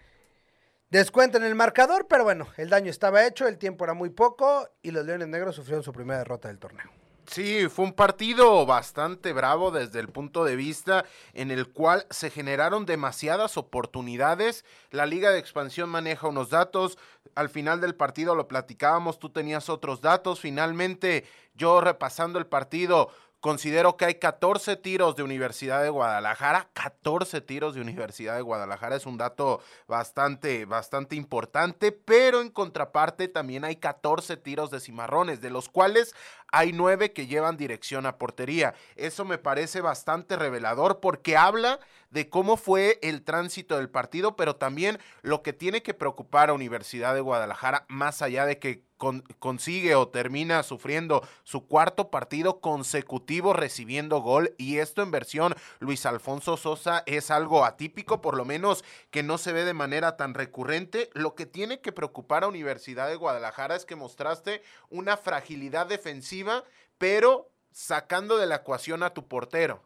Descuentan 0.90 1.44
el 1.44 1.56
marcador, 1.56 2.08
pero 2.08 2.24
bueno, 2.24 2.48
el 2.58 2.70
daño 2.70 2.92
estaba 2.92 3.26
hecho, 3.26 3.48
el 3.48 3.58
tiempo 3.58 3.84
era 3.86 3.94
muy 3.94 4.12
poco 4.12 4.70
y 4.84 4.92
los 4.92 5.06
Leones 5.06 5.28
Negros 5.28 5.56
sufrieron 5.56 5.84
su 5.84 5.92
primera 5.92 6.20
derrota 6.20 6.48
del 6.48 6.60
torneo. 6.60 6.90
Sí, 7.28 7.68
fue 7.70 7.86
un 7.86 7.94
partido 7.94 8.66
bastante 8.68 9.34
bravo 9.34 9.72
desde 9.72 10.00
el 10.00 10.10
punto 10.10 10.46
de 10.46 10.56
vista 10.56 11.06
en 11.34 11.50
el 11.50 11.72
cual 11.72 12.06
se 12.12 12.30
generaron 12.30 12.86
demasiadas 12.86 13.58
oportunidades. 13.58 14.64
La 14.92 15.08
Liga 15.08 15.32
de 15.32 15.40
Expansión 15.40 15.90
maneja 15.90 16.28
unos 16.28 16.52
datos. 16.52 17.00
Al 17.34 17.50
final 17.50 17.82
del 17.82 17.96
partido 17.96 18.36
lo 18.36 18.48
platicábamos, 18.48 19.18
tú 19.18 19.32
tenías 19.32 19.70
otros 19.70 20.02
datos. 20.02 20.40
Finalmente, 20.40 21.26
yo 21.56 21.82
repasando 21.82 22.38
el 22.38 22.46
partido, 22.46 23.10
Considero 23.46 23.96
que 23.96 24.06
hay 24.06 24.16
14 24.16 24.76
tiros 24.76 25.16
de 25.16 25.22
Universidad 25.22 25.84
de 25.84 25.92
Guadalajara. 25.92 26.68
14 26.74 27.42
tiros 27.42 27.76
de 27.76 27.82
Universidad 27.82 28.34
de 28.34 28.42
Guadalajara 28.42 28.96
es 28.96 29.06
un 29.06 29.20
dato 29.20 29.62
bastante, 29.88 30.66
bastante 30.66 31.16
importante, 31.16 31.92
pero 31.92 32.42
en 32.42 32.50
contraparte 32.50 33.28
también 33.28 33.64
hay 33.64 33.76
14 33.76 34.38
tiros 34.38 34.72
de 34.72 34.80
cimarrones, 34.80 35.42
de 35.42 35.52
los 35.52 35.70
cuales 35.70 36.16
hay 36.52 36.74
9 36.74 37.14
que 37.14 37.28
llevan 37.28 37.56
dirección 37.56 38.08
a 38.08 38.18
portería. 38.18 38.74
Eso 38.96 39.26
me 39.26 39.38
parece 39.38 39.80
bastante 39.80 40.38
revelador 40.38 41.00
porque 41.00 41.38
habla 41.38 41.80
de 42.10 42.30
cómo 42.30 42.58
fue 42.58 42.98
el 43.04 43.22
tránsito 43.22 43.78
del 43.78 43.92
partido, 43.92 44.36
pero 44.36 44.56
también 44.56 44.98
lo 45.22 45.44
que 45.44 45.54
tiene 45.54 45.84
que 45.84 45.94
preocupar 45.94 46.50
a 46.50 46.54
Universidad 46.54 47.14
de 47.14 47.22
Guadalajara, 47.22 47.86
más 47.90 48.24
allá 48.24 48.48
de 48.48 48.58
que 48.58 48.85
consigue 48.98 49.96
o 49.96 50.08
termina 50.08 50.64
sufriendo 50.64 51.28
su 51.44 51.68
cuarto 51.68 52.10
partido 52.10 52.60
consecutivo 52.62 53.54
recibiendo 53.54 54.22
gol 54.22 54.54
y 54.58 54.78
esto 54.78 55.02
en 55.02 55.12
versión 55.12 55.56
Luis 55.80 56.06
Alfonso 56.06 56.58
Sosa 56.58 57.04
es 57.06 57.32
algo 57.32 57.66
atípico, 57.66 58.22
por 58.22 58.38
lo 58.38 58.46
menos 58.46 58.84
que 59.12 59.24
no 59.24 59.38
se 59.38 59.54
ve 59.54 59.66
de 59.66 59.74
manera 59.74 60.18
tan 60.18 60.34
recurrente. 60.34 61.10
Lo 61.14 61.36
que 61.36 61.46
tiene 61.46 61.82
que 61.82 61.92
preocupar 61.92 62.44
a 62.44 62.48
Universidad 62.48 63.08
de 63.08 63.16
Guadalajara 63.16 63.76
es 63.76 63.86
que 63.86 63.96
mostraste 63.96 64.62
una 64.90 65.18
fragilidad 65.18 65.88
defensiva, 65.88 66.64
pero 66.98 67.50
sacando 67.72 68.38
de 68.38 68.48
la 68.48 68.56
ecuación 68.56 69.04
a 69.04 69.14
tu 69.14 69.28
portero 69.28 69.84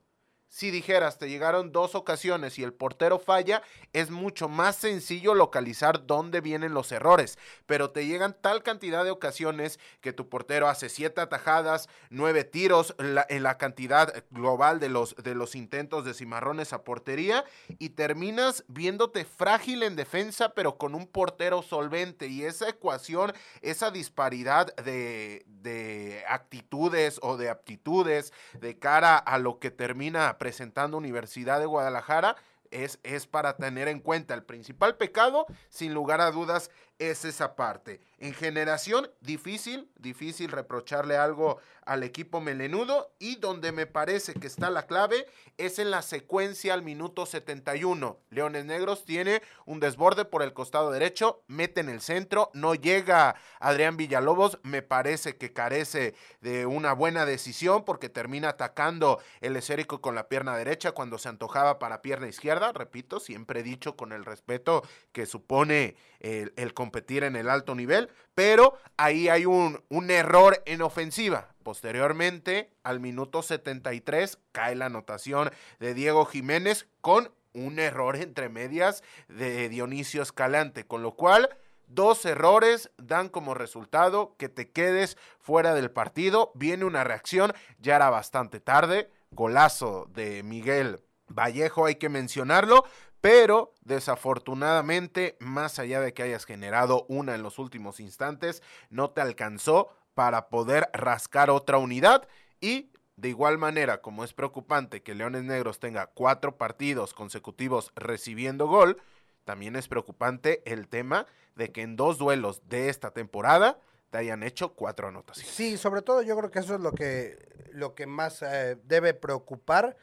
si 0.49 0.71
dijeras 0.71 1.19
te 1.19 1.29
llegaron 1.29 1.71
dos 1.71 1.95
ocasiones 1.95 2.57
y 2.57 2.63
el 2.63 2.73
portero 2.73 3.19
falla, 3.19 3.61
es 3.93 4.09
mucho 4.09 4.49
más 4.49 4.75
sencillo 4.75 5.35
localizar 5.35 6.07
dónde 6.07 6.41
vienen 6.41 6.73
los 6.73 6.91
errores. 6.91 7.37
Pero 7.67 7.91
te 7.91 8.07
llegan 8.07 8.35
tal 8.41 8.63
cantidad 8.63 9.03
de 9.03 9.11
ocasiones 9.11 9.79
que 10.01 10.11
tu 10.11 10.27
portero 10.27 10.67
hace 10.67 10.89
siete 10.89 11.21
atajadas, 11.21 11.87
nueve 12.09 12.43
tiros 12.43 12.95
en 12.97 13.43
la 13.43 13.57
cantidad 13.57 14.11
global 14.31 14.79
de 14.79 14.89
los, 14.89 15.15
de 15.15 15.35
los 15.35 15.55
intentos 15.55 16.03
de 16.03 16.15
cimarrones 16.15 16.73
a 16.73 16.83
portería 16.83 17.45
y 17.77 17.89
terminas 17.89 18.63
viéndote 18.67 19.25
frágil 19.25 19.83
en 19.83 19.95
defensa, 19.95 20.53
pero 20.55 20.77
con 20.77 20.95
un 20.95 21.05
portero 21.05 21.61
solvente. 21.61 22.27
Y 22.27 22.43
esa 22.43 22.69
ecuación, 22.69 23.33
esa 23.61 23.91
disparidad 23.91 24.75
de, 24.77 25.45
de 25.45 26.23
actitudes 26.27 27.19
o 27.21 27.37
de 27.37 27.49
aptitudes 27.49 28.33
de 28.59 28.79
cara 28.79 29.17
a 29.17 29.37
lo 29.37 29.59
que 29.59 29.69
termina 29.69 30.37
presentando 30.39 30.97
Universidad 30.97 31.59
de 31.59 31.67
Guadalajara 31.67 32.35
es, 32.71 32.99
es, 33.03 33.27
para 33.27 33.57
tener 33.57 33.87
en 33.87 33.99
cuenta. 33.99 34.33
El 34.33 34.43
principal 34.43 34.97
pecado, 34.97 35.45
sin 35.69 35.93
lugar 35.93 36.21
a 36.21 36.31
dudas, 36.31 36.71
es 36.99 37.25
esa 37.25 37.55
parte. 37.55 38.01
En 38.19 38.33
generación, 38.33 39.09
difícil, 39.21 39.89
difícil 39.97 40.51
reprocharle 40.51 41.15
algo 41.15 41.59
al 41.85 42.03
equipo 42.03 42.39
melenudo 42.41 43.11
y 43.17 43.37
donde 43.37 43.71
me 43.71 43.87
parece 43.87 44.33
que 44.33 44.45
está 44.45 44.69
la 44.69 44.85
clave 44.85 45.25
es 45.57 45.79
en 45.79 45.89
la 45.89 46.01
secuencia 46.01 46.73
al 46.73 46.83
minuto 46.83 47.25
71. 47.25 48.19
Leones 48.29 48.65
Negros 48.65 49.05
tiene 49.05 49.41
un 49.65 49.79
desborde 49.79 50.25
por 50.25 50.43
el 50.43 50.53
costado 50.53 50.91
derecho, 50.91 51.41
mete 51.47 51.79
en 51.79 51.89
el 51.89 52.01
centro, 52.01 52.51
no 52.53 52.75
llega 52.75 53.35
Adrián 53.59 53.97
Villalobos, 53.97 54.59
me 54.61 54.81
parece 54.81 55.37
que 55.37 55.53
carece 55.53 56.13
de 56.41 56.65
una 56.65 56.93
buena 56.93 57.25
decisión 57.25 57.85
porque 57.85 58.09
termina 58.09 58.49
atacando 58.49 59.19
el 59.41 59.55
esérico 59.55 60.01
con 60.01 60.13
la 60.13 60.27
pierna 60.27 60.57
derecha 60.57 60.91
cuando 60.91 61.17
se 61.17 61.29
antojaba 61.29 61.79
para 61.79 62.01
pierna 62.01 62.27
izquierda, 62.27 62.71
repito, 62.73 63.19
siempre 63.19 63.61
he 63.61 63.63
dicho 63.63 63.95
con 63.95 64.11
el 64.11 64.25
respeto 64.25 64.83
que 65.11 65.25
supone 65.25 65.95
el, 66.19 66.73
competir 66.73 67.23
en 67.23 67.35
el 67.35 67.49
alto 67.49 67.75
nivel, 67.75 68.09
pero 68.35 68.77
ahí 68.97 69.29
hay 69.29 69.45
un, 69.45 69.83
un 69.89 70.11
error 70.11 70.61
en 70.65 70.81
ofensiva. 70.81 71.53
Posteriormente, 71.63 72.71
al 72.83 72.99
minuto 72.99 73.41
73, 73.41 74.39
cae 74.51 74.75
la 74.75 74.85
anotación 74.85 75.51
de 75.79 75.93
Diego 75.93 76.25
Jiménez 76.25 76.87
con 77.01 77.31
un 77.53 77.79
error 77.79 78.15
entre 78.15 78.49
medias 78.49 79.03
de 79.27 79.69
Dionisio 79.69 80.21
Escalante, 80.21 80.85
con 80.85 81.01
lo 81.01 81.15
cual 81.15 81.49
dos 81.87 82.23
errores 82.25 82.91
dan 82.97 83.29
como 83.29 83.53
resultado 83.53 84.35
que 84.37 84.49
te 84.49 84.71
quedes 84.71 85.17
fuera 85.39 85.73
del 85.73 85.91
partido. 85.91 86.51
Viene 86.55 86.85
una 86.85 87.03
reacción, 87.03 87.53
ya 87.79 87.95
era 87.95 88.09
bastante 88.09 88.59
tarde, 88.59 89.09
golazo 89.31 90.07
de 90.09 90.43
Miguel 90.43 91.01
Vallejo, 91.27 91.85
hay 91.85 91.95
que 91.95 92.09
mencionarlo, 92.09 92.85
pero 93.21 93.73
desafortunadamente, 93.81 95.37
más 95.39 95.79
allá 95.79 95.99
de 96.01 96.13
que 96.13 96.23
hayas 96.23 96.45
generado 96.45 97.05
una 97.09 97.35
en 97.35 97.43
los 97.43 97.59
últimos 97.59 97.99
instantes, 97.99 98.63
no 98.89 99.11
te 99.11 99.21
alcanzó 99.21 99.89
para 100.13 100.49
poder 100.49 100.89
rascar 100.93 101.49
otra 101.49 101.77
unidad 101.77 102.27
y 102.61 102.91
de 103.17 103.29
igual 103.29 103.57
manera, 103.57 104.01
como 104.01 104.23
es 104.23 104.33
preocupante 104.33 105.03
que 105.03 105.13
Leones 105.13 105.43
Negros 105.43 105.79
tenga 105.79 106.07
cuatro 106.07 106.57
partidos 106.57 107.13
consecutivos 107.13 107.91
recibiendo 107.95 108.67
gol, 108.67 109.01
también 109.43 109.75
es 109.75 109.89
preocupante 109.89 110.61
el 110.65 110.87
tema 110.87 111.25
de 111.55 111.71
que 111.71 111.81
en 111.81 111.97
dos 111.97 112.17
duelos 112.17 112.69
de 112.69 112.87
esta 112.87 113.11
temporada 113.11 113.79
te 114.09 114.19
hayan 114.19 114.43
hecho 114.43 114.73
cuatro 114.73 115.09
anotaciones. 115.09 115.53
Sí, 115.53 115.77
sobre 115.77 116.01
todo 116.01 116.21
yo 116.21 116.37
creo 116.37 116.49
que 116.49 116.59
eso 116.59 116.75
es 116.75 116.81
lo 116.81 116.93
que, 116.93 117.37
lo 117.73 117.93
que 117.93 118.07
más 118.07 118.41
eh, 118.41 118.77
debe 118.85 119.13
preocupar 119.13 119.97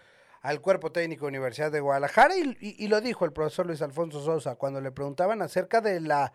al 0.47 0.61
cuerpo 0.61 0.93
técnico 0.93 1.25
de 1.25 1.31
Universidad 1.31 1.73
de 1.73 1.81
Guadalajara 1.81 2.37
y, 2.37 2.87
lo 2.87 3.01
dijo 3.01 3.25
el 3.25 3.33
profesor 3.33 3.67
Luis 3.67 3.83
Alfonso 3.83 4.25
Sosa 4.25 4.55
cuando 4.55 4.81
le 4.81 4.93
preguntaban 4.93 5.43
acerca 5.43 5.81
de 5.81 6.01
la 6.01 6.33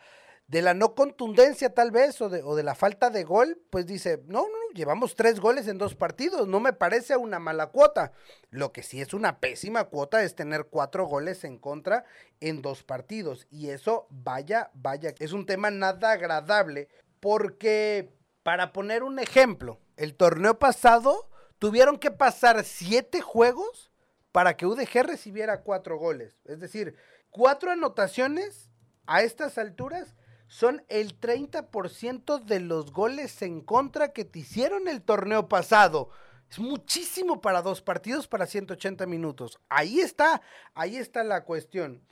de 0.47 0.61
la 0.61 0.73
no 0.73 0.95
contundencia 0.95 1.73
tal 1.73 1.91
vez 1.91 2.19
o 2.19 2.27
de, 2.27 2.43
o 2.43 2.57
de 2.57 2.63
la 2.63 2.75
falta 2.75 3.09
de 3.09 3.23
gol, 3.23 3.57
pues 3.69 3.85
dice, 3.85 4.21
no, 4.27 4.41
no, 4.41 4.73
llevamos 4.73 5.15
tres 5.15 5.39
goles 5.39 5.65
en 5.69 5.77
dos 5.77 5.95
partidos, 5.95 6.45
no 6.45 6.59
me 6.59 6.73
parece 6.73 7.15
una 7.15 7.39
mala 7.39 7.67
cuota. 7.67 8.11
Lo 8.49 8.73
que 8.73 8.83
sí 8.83 8.99
es 8.99 9.13
una 9.13 9.39
pésima 9.39 9.85
cuota 9.85 10.23
es 10.23 10.35
tener 10.35 10.65
cuatro 10.65 11.05
goles 11.05 11.45
en 11.45 11.57
contra 11.57 12.03
en 12.41 12.61
dos 12.61 12.83
partidos. 12.83 13.47
Y 13.49 13.69
eso, 13.69 14.07
vaya, 14.09 14.71
vaya, 14.73 15.15
es 15.19 15.31
un 15.31 15.45
tema 15.45 15.71
nada 15.71 16.11
agradable 16.11 16.89
porque, 17.21 18.11
para 18.43 18.73
poner 18.73 19.03
un 19.03 19.19
ejemplo, 19.19 19.79
el 19.95 20.15
torneo 20.15 20.59
pasado 20.59 21.29
tuvieron 21.59 21.97
que 21.97 22.11
pasar 22.11 22.65
siete 22.65 23.21
juegos 23.21 23.90
para 24.31 24.55
que 24.55 24.65
UDG 24.65 25.03
recibiera 25.03 25.61
cuatro 25.61 25.97
goles. 25.97 26.39
Es 26.45 26.59
decir, 26.59 26.95
cuatro 27.29 27.71
anotaciones 27.71 28.69
a 29.05 29.23
estas 29.23 29.57
alturas 29.57 30.15
son 30.47 30.83
el 30.89 31.19
30% 31.19 32.43
de 32.43 32.59
los 32.59 32.91
goles 32.91 33.41
en 33.41 33.61
contra 33.61 34.11
que 34.11 34.25
te 34.25 34.39
hicieron 34.39 34.87
el 34.87 35.01
torneo 35.01 35.47
pasado. 35.47 36.09
Es 36.49 36.59
muchísimo 36.59 37.39
para 37.39 37.61
dos 37.61 37.81
partidos 37.81 38.27
para 38.27 38.45
180 38.45 39.05
minutos. 39.05 39.59
Ahí 39.69 40.01
está, 40.01 40.41
ahí 40.73 40.97
está 40.97 41.23
la 41.23 41.45
cuestión. 41.45 42.05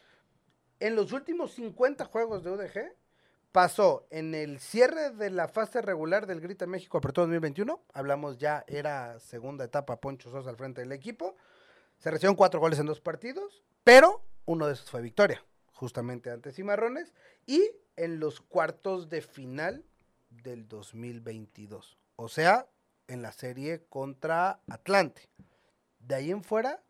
En 0.80 0.96
los 0.96 1.12
últimos 1.12 1.52
50 1.52 2.06
juegos 2.06 2.44
de 2.46 2.52
UDG, 2.52 2.96
pasó 3.52 4.08
en 4.12 4.36
el 4.36 4.60
cierre 4.60 5.12
de 5.12 5.30
la 5.30 5.48
fase 5.48 5.82
regular 5.82 6.28
del 6.28 6.42
Grita 6.42 6.68
México 6.68 6.98
Apertura 6.98 7.26
2021. 7.26 7.84
Hablamos 7.94 8.38
ya, 8.38 8.64
era 8.68 9.20
segunda 9.20 9.66
etapa, 9.66 10.00
Poncho 10.00 10.30
Sosa 10.30 10.50
al 10.50 10.58
frente 10.58 10.82
del 10.82 10.92
equipo. 10.92 11.36
Se 12.00 12.10
recibieron 12.10 12.36
cuatro 12.36 12.60
goles 12.60 12.80
en 12.80 12.86
dos 12.86 13.02
partidos, 13.02 13.62
pero 13.84 14.24
uno 14.46 14.68
de 14.68 14.74
esos 14.74 14.90
fue 14.90 15.02
victoria, 15.02 15.44
justamente 15.74 16.32
ante 16.32 16.54
Cimarrones, 16.54 17.14
y 17.46 17.70
en 17.98 18.20
los 18.20 18.40
cuartos 18.40 19.10
de 19.10 19.22
final 19.22 19.84
del 20.30 20.68
2022. 20.68 21.98
O 22.16 22.30
sea, 22.30 22.68
en 23.08 23.22
la 23.22 23.32
serie 23.34 23.84
contra 23.90 24.62
Atlante. 24.70 25.30
De 26.00 26.16
ahí 26.16 26.32
en 26.32 26.44
fuera, 26.44 26.82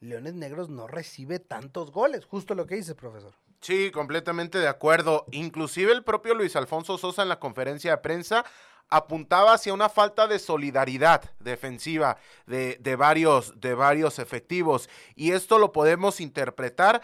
Leones 0.00 0.34
Negros 0.34 0.68
no 0.68 0.86
recibe 0.86 1.38
tantos 1.38 1.90
goles, 1.90 2.26
justo 2.26 2.54
lo 2.54 2.66
que 2.66 2.74
dice, 2.74 2.94
profesor. 2.94 3.34
Sí, 3.62 3.90
completamente 3.90 4.58
de 4.58 4.68
acuerdo. 4.68 5.24
Inclusive 5.30 5.92
el 5.92 6.02
propio 6.02 6.34
Luis 6.34 6.56
Alfonso 6.56 6.98
Sosa 6.98 7.22
en 7.22 7.28
la 7.28 7.38
conferencia 7.38 7.92
de 7.92 7.98
prensa 7.98 8.44
apuntaba 8.92 9.54
hacia 9.54 9.72
una 9.72 9.88
falta 9.88 10.28
de 10.28 10.38
solidaridad 10.38 11.22
defensiva 11.40 12.18
de, 12.46 12.96
varios, 12.96 13.58
de 13.58 13.74
varios 13.74 14.18
efectivos. 14.18 14.90
Y 15.16 15.32
esto 15.32 15.58
lo 15.58 15.72
podemos 15.72 16.20
interpretar 16.20 17.00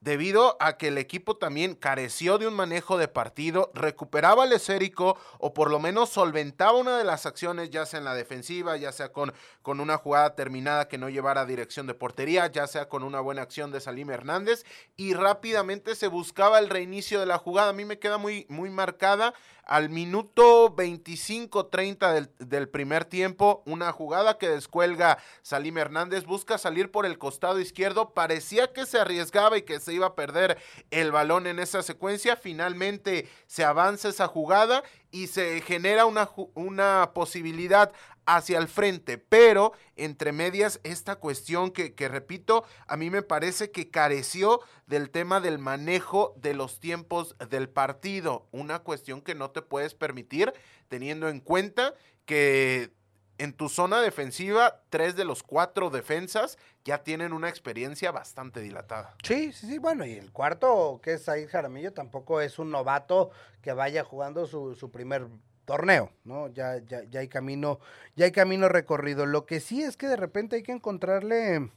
debido 0.00 0.56
a 0.58 0.76
que 0.78 0.88
el 0.88 0.98
equipo 0.98 1.36
también 1.36 1.76
careció 1.76 2.36
de 2.36 2.48
un 2.48 2.54
manejo 2.54 2.98
de 2.98 3.06
partido, 3.06 3.70
recuperaba 3.72 4.42
al 4.42 4.52
esférico 4.52 5.16
o 5.38 5.54
por 5.54 5.70
lo 5.70 5.78
menos 5.78 6.10
solventaba 6.10 6.72
una 6.72 6.98
de 6.98 7.04
las 7.04 7.24
acciones, 7.24 7.70
ya 7.70 7.86
sea 7.86 7.98
en 7.98 8.04
la 8.04 8.14
defensiva, 8.14 8.76
ya 8.76 8.90
sea 8.90 9.12
con, 9.12 9.32
con 9.62 9.78
una 9.78 9.98
jugada 9.98 10.34
terminada 10.34 10.88
que 10.88 10.98
no 10.98 11.08
llevara 11.08 11.46
dirección 11.46 11.86
de 11.86 11.94
portería, 11.94 12.48
ya 12.48 12.66
sea 12.66 12.88
con 12.88 13.04
una 13.04 13.20
buena 13.20 13.42
acción 13.42 13.70
de 13.70 13.80
Salim 13.80 14.10
Hernández 14.10 14.64
y 14.96 15.14
rápidamente 15.14 15.94
se 15.94 16.08
buscaba 16.08 16.58
el 16.58 16.68
reinicio 16.68 17.20
de 17.20 17.26
la 17.26 17.38
jugada. 17.38 17.70
A 17.70 17.72
mí 17.72 17.84
me 17.84 18.00
queda 18.00 18.18
muy, 18.18 18.44
muy 18.48 18.70
marcada 18.70 19.34
al 19.64 19.90
minuto 19.90 20.74
25-30 20.74 22.12
del, 22.12 22.30
del, 22.38 22.68
primer 22.68 23.04
tiempo, 23.04 23.62
una 23.64 23.92
jugada 23.92 24.38
que 24.38 24.48
descuelga 24.48 25.18
Salim 25.42 25.78
Hernández, 25.78 26.24
busca 26.24 26.58
salir 26.58 26.90
por 26.90 27.06
el 27.06 27.18
costado 27.18 27.60
izquierdo, 27.60 28.10
parecía 28.10 28.72
que 28.72 28.86
se 28.86 28.98
arriesgaba 28.98 29.56
y 29.58 29.62
que 29.62 29.80
se 29.80 29.94
iba 29.94 30.06
a 30.06 30.14
perder 30.14 30.58
el 30.90 31.12
balón 31.12 31.46
en 31.46 31.58
esa 31.58 31.82
secuencia, 31.82 32.36
finalmente 32.36 33.28
se 33.46 33.64
avanza 33.64 34.08
esa 34.08 34.26
jugada 34.26 34.82
y 35.12 35.26
se 35.28 35.60
genera 35.60 36.06
una, 36.06 36.28
una 36.54 37.10
posibilidad 37.14 37.92
hacia 38.26 38.58
el 38.58 38.68
frente, 38.68 39.18
pero 39.18 39.72
entre 39.96 40.32
medias 40.32 40.80
esta 40.84 41.16
cuestión 41.16 41.70
que, 41.70 42.08
repito, 42.08 42.64
a 42.86 42.96
mí 42.96 43.10
me 43.10 43.22
parece 43.22 43.70
que 43.70 43.90
careció 43.90 44.60
del 44.86 45.10
tema 45.10 45.40
del 45.40 45.58
manejo 45.58 46.34
de 46.36 46.54
los 46.54 46.80
tiempos 46.80 47.36
del 47.50 47.68
partido, 47.68 48.46
una 48.52 48.80
cuestión 48.80 49.22
que 49.22 49.34
no 49.34 49.50
te 49.50 49.62
puedes 49.62 49.94
permitir 49.94 50.52
teniendo 50.88 51.28
en 51.28 51.40
cuenta 51.40 51.94
que 52.24 52.92
en 53.38 53.54
tu 53.54 53.68
zona 53.68 54.00
defensiva, 54.00 54.82
tres 54.88 55.16
de 55.16 55.24
los 55.24 55.42
cuatro 55.42 55.90
defensas 55.90 56.58
ya 56.84 57.02
tienen 57.02 57.32
una 57.32 57.48
experiencia 57.48 58.12
bastante 58.12 58.60
dilatada. 58.60 59.16
Sí, 59.24 59.52
sí, 59.52 59.66
sí, 59.66 59.78
bueno, 59.78 60.04
y 60.04 60.12
el 60.12 60.30
cuarto, 60.30 61.00
que 61.02 61.14
es 61.14 61.24
Said 61.24 61.48
Jaramillo, 61.48 61.92
tampoco 61.92 62.40
es 62.40 62.58
un 62.58 62.70
novato 62.70 63.30
que 63.60 63.72
vaya 63.72 64.04
jugando 64.04 64.46
su, 64.46 64.74
su 64.74 64.90
primer 64.92 65.26
torneo, 65.64 66.10
¿no? 66.24 66.48
Ya, 66.48 66.78
ya, 66.78 67.04
ya 67.04 67.20
hay 67.20 67.28
camino, 67.28 67.80
ya 68.16 68.24
hay 68.26 68.32
camino 68.32 68.68
recorrido. 68.68 69.26
Lo 69.26 69.46
que 69.46 69.60
sí 69.60 69.82
es 69.82 69.96
que 69.96 70.08
de 70.08 70.16
repente 70.16 70.56
hay 70.56 70.62
que 70.62 70.72
encontrarle, 70.72 71.70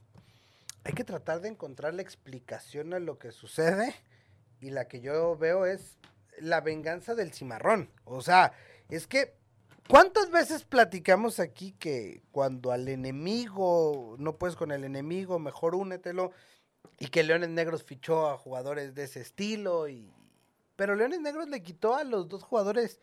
hay 0.83 0.93
que 0.93 1.03
tratar 1.03 1.41
de 1.41 1.49
encontrarle 1.49 2.01
explicación 2.01 2.93
a 2.93 2.99
lo 2.99 3.17
que 3.19 3.31
sucede. 3.31 3.95
Y 4.61 4.71
la 4.71 4.87
que 4.87 5.01
yo 5.01 5.37
veo 5.37 5.65
es 5.65 5.97
la 6.39 6.61
venganza 6.61 7.15
del 7.15 7.33
cimarrón. 7.33 7.89
O 8.03 8.21
sea, 8.21 8.53
es 8.89 9.07
que, 9.07 9.35
¿cuántas 9.87 10.31
veces 10.31 10.63
platicamos 10.63 11.39
aquí 11.39 11.73
que 11.73 12.23
cuando 12.31 12.71
al 12.71 12.87
enemigo, 12.87 14.15
no 14.17 14.37
puedes 14.37 14.55
con 14.55 14.71
el 14.71 14.83
enemigo, 14.83 15.39
mejor 15.39 15.75
únetelo? 15.75 16.31
Y 16.99 17.07
que 17.07 17.23
Leones 17.23 17.49
Negros 17.49 17.83
fichó 17.83 18.29
a 18.29 18.37
jugadores 18.37 18.95
de 18.95 19.03
ese 19.03 19.21
estilo. 19.21 19.87
Y... 19.87 20.11
Pero 20.75 20.95
Leones 20.95 21.19
Negros 21.19 21.49
le 21.49 21.61
quitó 21.61 21.95
a 21.95 22.03
los 22.03 22.27
dos 22.29 22.43
jugadores 22.43 23.01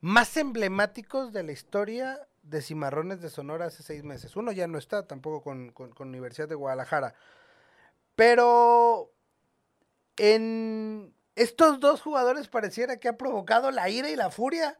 más 0.00 0.36
emblemáticos 0.36 1.32
de 1.32 1.42
la 1.42 1.52
historia 1.52 2.28
de 2.42 2.62
Cimarrones 2.62 3.20
de 3.20 3.30
Sonora 3.30 3.66
hace 3.66 3.82
seis 3.82 4.04
meses. 4.04 4.36
Uno 4.36 4.52
ya 4.52 4.66
no 4.66 4.78
está 4.78 5.06
tampoco 5.06 5.42
con, 5.42 5.70
con, 5.72 6.08
Universidad 6.08 6.48
de 6.48 6.54
Guadalajara. 6.54 7.14
Pero 8.14 9.12
en 10.16 11.14
estos 11.36 11.80
dos 11.80 12.00
jugadores 12.00 12.48
pareciera 12.48 12.98
que 12.98 13.08
ha 13.08 13.16
provocado 13.16 13.70
la 13.70 13.88
ira 13.88 14.08
y 14.08 14.16
la 14.16 14.30
furia 14.30 14.78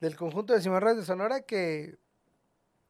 del 0.00 0.16
conjunto 0.16 0.54
de 0.54 0.60
Cimarrones 0.60 0.98
de 0.98 1.04
Sonora 1.04 1.42
que, 1.42 1.98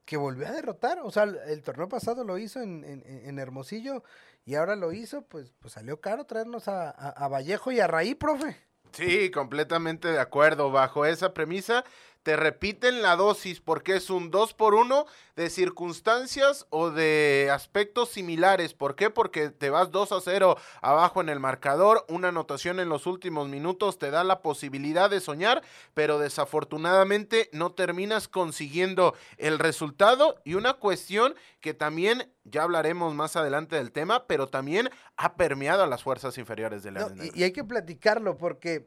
que 0.05 0.17
volvió 0.17 0.47
a 0.47 0.53
derrotar. 0.53 0.99
O 1.03 1.11
sea, 1.11 1.25
el 1.25 1.63
torneo 1.63 1.89
pasado 1.89 2.25
lo 2.25 2.39
hizo 2.39 2.61
en, 2.61 2.85
en, 2.85 3.03
en 3.07 3.39
Hermosillo 3.39 4.05
y 4.45 4.57
ahora 4.57 4.77
lo 4.77 4.93
hizo, 4.93 5.23
pues, 5.23 5.53
pues 5.59 5.75
salió 5.75 6.01
caro 6.01 6.27
traernos 6.27 6.69
a, 6.69 6.91
a, 6.91 7.09
a 7.09 7.29
Vallejo 7.29 7.73
y 7.73 7.81
a 7.81 7.87
Raí, 7.87 8.15
profe. 8.15 8.68
Sí, 8.93 9.31
completamente 9.31 10.09
de 10.09 10.19
acuerdo. 10.21 10.71
Bajo 10.71 11.05
esa 11.07 11.33
premisa, 11.35 11.85
te 12.23 12.37
repiten 12.37 13.03
la 13.03 13.17
dosis 13.17 13.61
porque 13.61 13.97
es 13.97 14.11
un 14.11 14.31
2 14.31 14.55
por 14.55 14.75
1 14.75 15.07
de 15.37 15.51
circunstancias 15.51 16.67
o 16.71 16.91
de 16.91 17.49
aspectos 17.53 18.11
similares. 18.11 18.75
¿Por 18.75 18.97
qué? 18.97 19.09
Porque 19.09 19.51
te 19.51 19.71
vas 19.71 19.91
2 19.91 20.13
a 20.13 20.21
0 20.21 20.57
abajo 20.83 21.21
en 21.21 21.29
el 21.29 21.41
marcador, 21.41 22.05
una 22.09 22.29
anotación 22.29 22.81
en 22.81 22.89
los 22.89 23.07
últimos 23.07 23.49
minutos 23.49 23.99
te 23.99 24.11
da 24.11 24.25
la 24.25 24.43
posibilidad 24.43 25.09
de 25.09 25.21
soñar, 25.21 25.63
pero 25.95 26.19
desafortunadamente 26.19 27.49
no 27.53 27.73
terminas 27.73 28.29
consiguiendo 28.29 29.15
el 29.37 29.59
resultado 29.59 30.41
y 30.45 30.55
una 30.55 30.75
cuestión 30.75 31.35
que 31.61 31.75
también 31.75 32.33
ya 32.45 32.63
hablaremos 32.63 33.15
más 33.15 33.37
adelante 33.37 33.77
del 33.77 33.93
tema, 33.93 34.27
pero 34.27 34.49
también 34.49 34.91
ha 35.17 35.37
permeado 35.37 35.83
a 35.83 35.87
las 35.87 36.03
fuerzas 36.03 36.37
inferiores 36.39 36.83
de 36.83 36.91
la 36.93 37.09
no, 37.09 37.25
y, 37.25 37.31
y 37.35 37.43
hay 37.45 37.53
que 37.53 37.65
platicarlo 37.65 38.37
porque 38.37 38.87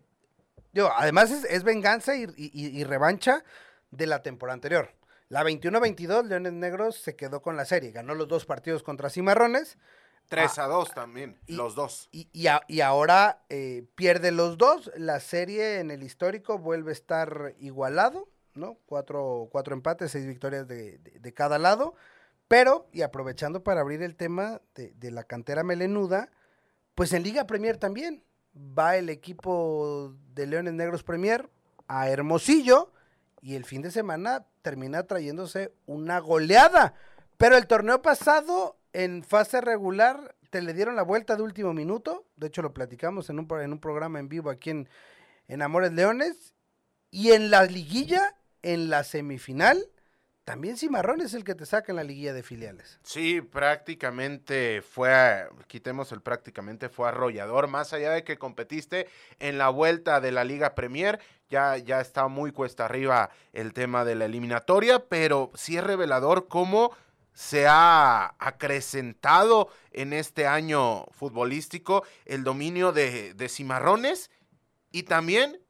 yo, 0.73 0.91
además 0.95 1.31
es, 1.31 1.43
es 1.45 1.63
venganza 1.63 2.15
y, 2.15 2.23
y, 2.37 2.51
y, 2.53 2.83
revancha 2.83 3.43
de 3.91 4.07
la 4.07 4.21
temporada 4.21 4.53
anterior. 4.53 4.93
La 5.27 5.43
21-22, 5.43 6.27
Leones 6.27 6.53
Negros 6.53 6.97
se 6.97 7.15
quedó 7.15 7.41
con 7.41 7.57
la 7.57 7.65
serie. 7.65 7.91
Ganó 7.91 8.15
los 8.15 8.27
dos 8.27 8.45
partidos 8.45 8.83
contra 8.83 9.09
Cimarrones. 9.09 9.77
3 10.29 10.59
a 10.59 10.67
2 10.67 10.93
también, 10.93 11.37
y, 11.45 11.55
los 11.55 11.75
dos. 11.75 12.07
Y, 12.11 12.47
a, 12.47 12.61
y 12.69 12.79
ahora 12.79 13.43
eh, 13.49 13.85
pierde 13.95 14.31
los 14.31 14.57
dos. 14.57 14.89
La 14.95 15.19
serie 15.19 15.79
en 15.79 15.91
el 15.91 16.03
histórico 16.03 16.57
vuelve 16.57 16.91
a 16.91 16.93
estar 16.93 17.53
igualado, 17.59 18.29
¿no? 18.53 18.77
Cuatro, 18.85 19.49
cuatro 19.51 19.73
empates, 19.73 20.11
seis 20.11 20.25
victorias 20.25 20.69
de, 20.69 20.99
de, 20.99 21.19
de, 21.19 21.33
cada 21.33 21.59
lado. 21.59 21.95
Pero, 22.47 22.87
y 22.93 23.01
aprovechando 23.01 23.61
para 23.63 23.81
abrir 23.81 24.01
el 24.03 24.15
tema 24.15 24.61
de, 24.75 24.93
de 24.93 25.11
la 25.11 25.25
cantera 25.25 25.63
melenuda, 25.63 26.29
pues 26.95 27.11
en 27.11 27.23
Liga 27.23 27.45
Premier 27.45 27.75
también 27.75 28.23
va 28.55 28.97
el 28.97 29.09
equipo 29.09 30.13
de 30.33 30.47
Leones 30.47 30.73
Negros 30.73 31.03
Premier 31.03 31.49
a 31.87 32.09
Hermosillo 32.09 32.91
y 33.41 33.55
el 33.55 33.65
fin 33.65 33.81
de 33.81 33.91
semana 33.91 34.45
termina 34.61 35.03
trayéndose 35.03 35.73
una 35.85 36.19
goleada. 36.19 36.93
Pero 37.37 37.57
el 37.57 37.67
torneo 37.67 38.01
pasado, 38.01 38.77
en 38.93 39.23
fase 39.23 39.61
regular, 39.61 40.35
te 40.51 40.61
le 40.61 40.73
dieron 40.73 40.95
la 40.95 41.01
vuelta 41.01 41.35
de 41.35 41.43
último 41.43 41.73
minuto. 41.73 42.25
De 42.35 42.47
hecho, 42.47 42.61
lo 42.61 42.73
platicamos 42.73 43.29
en 43.29 43.39
un, 43.39 43.47
en 43.59 43.73
un 43.73 43.79
programa 43.79 44.19
en 44.19 44.29
vivo 44.29 44.49
aquí 44.49 44.69
en, 44.69 44.89
en 45.47 45.61
Amores 45.61 45.91
Leones. 45.93 46.53
Y 47.09 47.31
en 47.31 47.49
la 47.49 47.63
liguilla, 47.65 48.35
en 48.61 48.89
la 48.89 49.03
semifinal, 49.03 49.90
también 50.51 50.75
Cimarrón 50.75 51.21
es 51.21 51.33
el 51.33 51.45
que 51.45 51.55
te 51.55 51.65
saca 51.65 51.93
en 51.93 51.95
la 51.95 52.03
liguilla 52.03 52.33
de 52.33 52.43
filiales. 52.43 52.99
Sí, 53.03 53.39
prácticamente 53.39 54.81
fue, 54.81 55.47
quitemos 55.67 56.11
el 56.11 56.19
prácticamente, 56.19 56.89
fue 56.89 57.07
arrollador, 57.07 57.69
más 57.69 57.93
allá 57.93 58.11
de 58.11 58.25
que 58.25 58.37
competiste 58.37 59.07
en 59.39 59.57
la 59.57 59.69
vuelta 59.69 60.19
de 60.19 60.33
la 60.33 60.43
Liga 60.43 60.75
Premier, 60.75 61.21
ya, 61.49 61.77
ya 61.77 62.01
está 62.01 62.27
muy 62.27 62.51
cuesta 62.51 62.83
arriba 62.83 63.29
el 63.53 63.71
tema 63.71 64.03
de 64.03 64.15
la 64.15 64.25
eliminatoria, 64.25 64.99
pero 65.07 65.51
sí 65.55 65.77
es 65.77 65.85
revelador 65.85 66.49
cómo 66.49 66.91
se 67.31 67.67
ha 67.69 68.35
acrecentado 68.37 69.69
en 69.93 70.11
este 70.11 70.47
año 70.47 71.05
futbolístico 71.11 72.03
el 72.25 72.43
dominio 72.43 72.91
de, 72.91 73.33
de 73.35 73.47
Cimarrones 73.47 74.29
y 74.91 75.03
también 75.03 75.61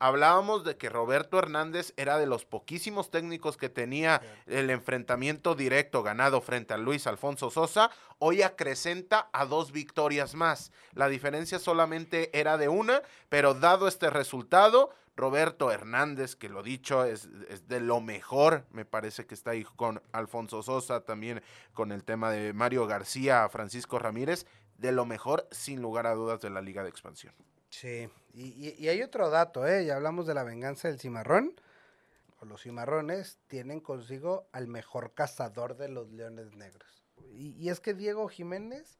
hablábamos 0.00 0.64
de 0.64 0.76
que 0.76 0.88
Roberto 0.88 1.38
Hernández 1.38 1.92
era 1.96 2.18
de 2.18 2.26
los 2.26 2.44
poquísimos 2.44 3.10
técnicos 3.10 3.56
que 3.56 3.68
tenía 3.68 4.20
el 4.46 4.70
enfrentamiento 4.70 5.54
directo 5.54 6.02
ganado 6.02 6.40
frente 6.40 6.74
a 6.74 6.78
Luis 6.78 7.06
Alfonso 7.06 7.50
Sosa, 7.50 7.90
hoy 8.18 8.42
acrecenta 8.42 9.28
a 9.32 9.44
dos 9.44 9.70
victorias 9.70 10.34
más. 10.34 10.72
La 10.94 11.08
diferencia 11.08 11.58
solamente 11.58 12.36
era 12.38 12.56
de 12.56 12.68
una, 12.68 13.02
pero 13.28 13.54
dado 13.54 13.86
este 13.86 14.10
resultado, 14.10 14.90
Roberto 15.16 15.70
Hernández, 15.70 16.34
que 16.34 16.48
lo 16.48 16.62
dicho 16.62 17.04
es, 17.04 17.28
es, 17.50 17.68
de 17.68 17.80
lo 17.80 18.00
mejor, 18.00 18.64
me 18.70 18.86
parece 18.86 19.26
que 19.26 19.34
está 19.34 19.50
ahí 19.50 19.64
con 19.76 20.02
Alfonso 20.12 20.62
Sosa, 20.62 21.02
también 21.02 21.42
con 21.74 21.92
el 21.92 22.04
tema 22.04 22.30
de 22.30 22.54
Mario 22.54 22.86
García, 22.86 23.46
Francisco 23.50 23.98
Ramírez, 23.98 24.46
de 24.78 24.92
lo 24.92 25.04
mejor 25.04 25.46
sin 25.50 25.82
lugar 25.82 26.06
a 26.06 26.14
dudas 26.14 26.40
de 26.40 26.48
la 26.48 26.62
Liga 26.62 26.82
de 26.82 26.88
Expansión. 26.88 27.34
Sí, 27.70 28.08
y, 28.34 28.74
y, 28.78 28.88
hay 28.88 29.00
otro 29.02 29.30
dato, 29.30 29.66
¿eh? 29.66 29.84
Ya 29.86 29.96
hablamos 29.96 30.26
de 30.26 30.34
la 30.34 30.42
venganza 30.42 30.88
del 30.88 30.98
cimarrón. 30.98 31.54
Los 32.42 32.62
cimarrones 32.62 33.38
tienen 33.46 33.80
consigo 33.80 34.48
al 34.52 34.66
mejor 34.66 35.12
cazador 35.14 35.76
de 35.76 35.88
los 35.88 36.10
leones 36.10 36.52
negros. 36.54 37.04
Y, 37.32 37.50
y, 37.52 37.68
es 37.68 37.80
que 37.80 37.94
Diego 37.94 38.28
Jiménez, 38.28 38.98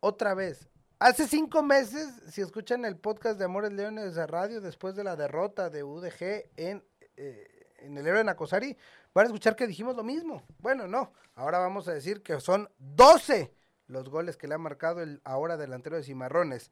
otra 0.00 0.34
vez, 0.34 0.68
hace 0.98 1.26
cinco 1.26 1.62
meses, 1.62 2.08
si 2.30 2.40
escuchan 2.40 2.84
el 2.84 2.96
podcast 2.96 3.38
de 3.38 3.44
Amores 3.44 3.72
Leones 3.72 4.14
de 4.14 4.26
Radio, 4.26 4.60
después 4.60 4.94
de 4.94 5.04
la 5.04 5.16
derrota 5.16 5.70
de 5.70 5.82
UDG 5.82 6.50
en, 6.56 6.84
eh, 7.16 7.72
en 7.80 7.98
el 7.98 8.06
héroe 8.06 8.24
Nacosari, 8.24 8.76
van 9.12 9.24
a 9.24 9.26
escuchar 9.26 9.54
que 9.54 9.66
dijimos 9.66 9.96
lo 9.96 10.04
mismo. 10.04 10.42
Bueno, 10.60 10.86
no, 10.86 11.12
ahora 11.34 11.58
vamos 11.58 11.88
a 11.88 11.92
decir 11.92 12.22
que 12.22 12.40
son 12.40 12.70
12 12.78 13.52
los 13.88 14.08
goles 14.08 14.36
que 14.36 14.46
le 14.46 14.54
ha 14.54 14.58
marcado 14.58 15.02
el 15.02 15.20
ahora 15.24 15.56
delantero 15.56 15.96
de 15.96 16.04
Cimarrones. 16.04 16.70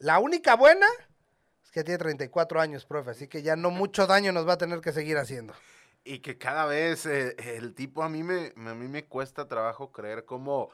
La 0.00 0.18
única 0.18 0.56
buena 0.56 0.86
es 1.62 1.70
que 1.70 1.84
tiene 1.84 1.98
34 1.98 2.58
años, 2.58 2.86
profe, 2.86 3.10
así 3.10 3.28
que 3.28 3.42
ya 3.42 3.54
no 3.54 3.70
mucho 3.70 4.06
daño 4.06 4.32
nos 4.32 4.48
va 4.48 4.54
a 4.54 4.58
tener 4.58 4.80
que 4.80 4.92
seguir 4.92 5.18
haciendo. 5.18 5.52
Y 6.04 6.20
que 6.20 6.38
cada 6.38 6.64
vez 6.64 7.04
eh, 7.04 7.36
el 7.38 7.74
tipo 7.74 8.02
a 8.02 8.08
mí 8.08 8.22
me 8.22 8.54
a 8.56 8.74
mí 8.74 8.88
me 8.88 9.04
cuesta 9.04 9.46
trabajo 9.46 9.92
creer 9.92 10.24
cómo 10.24 10.70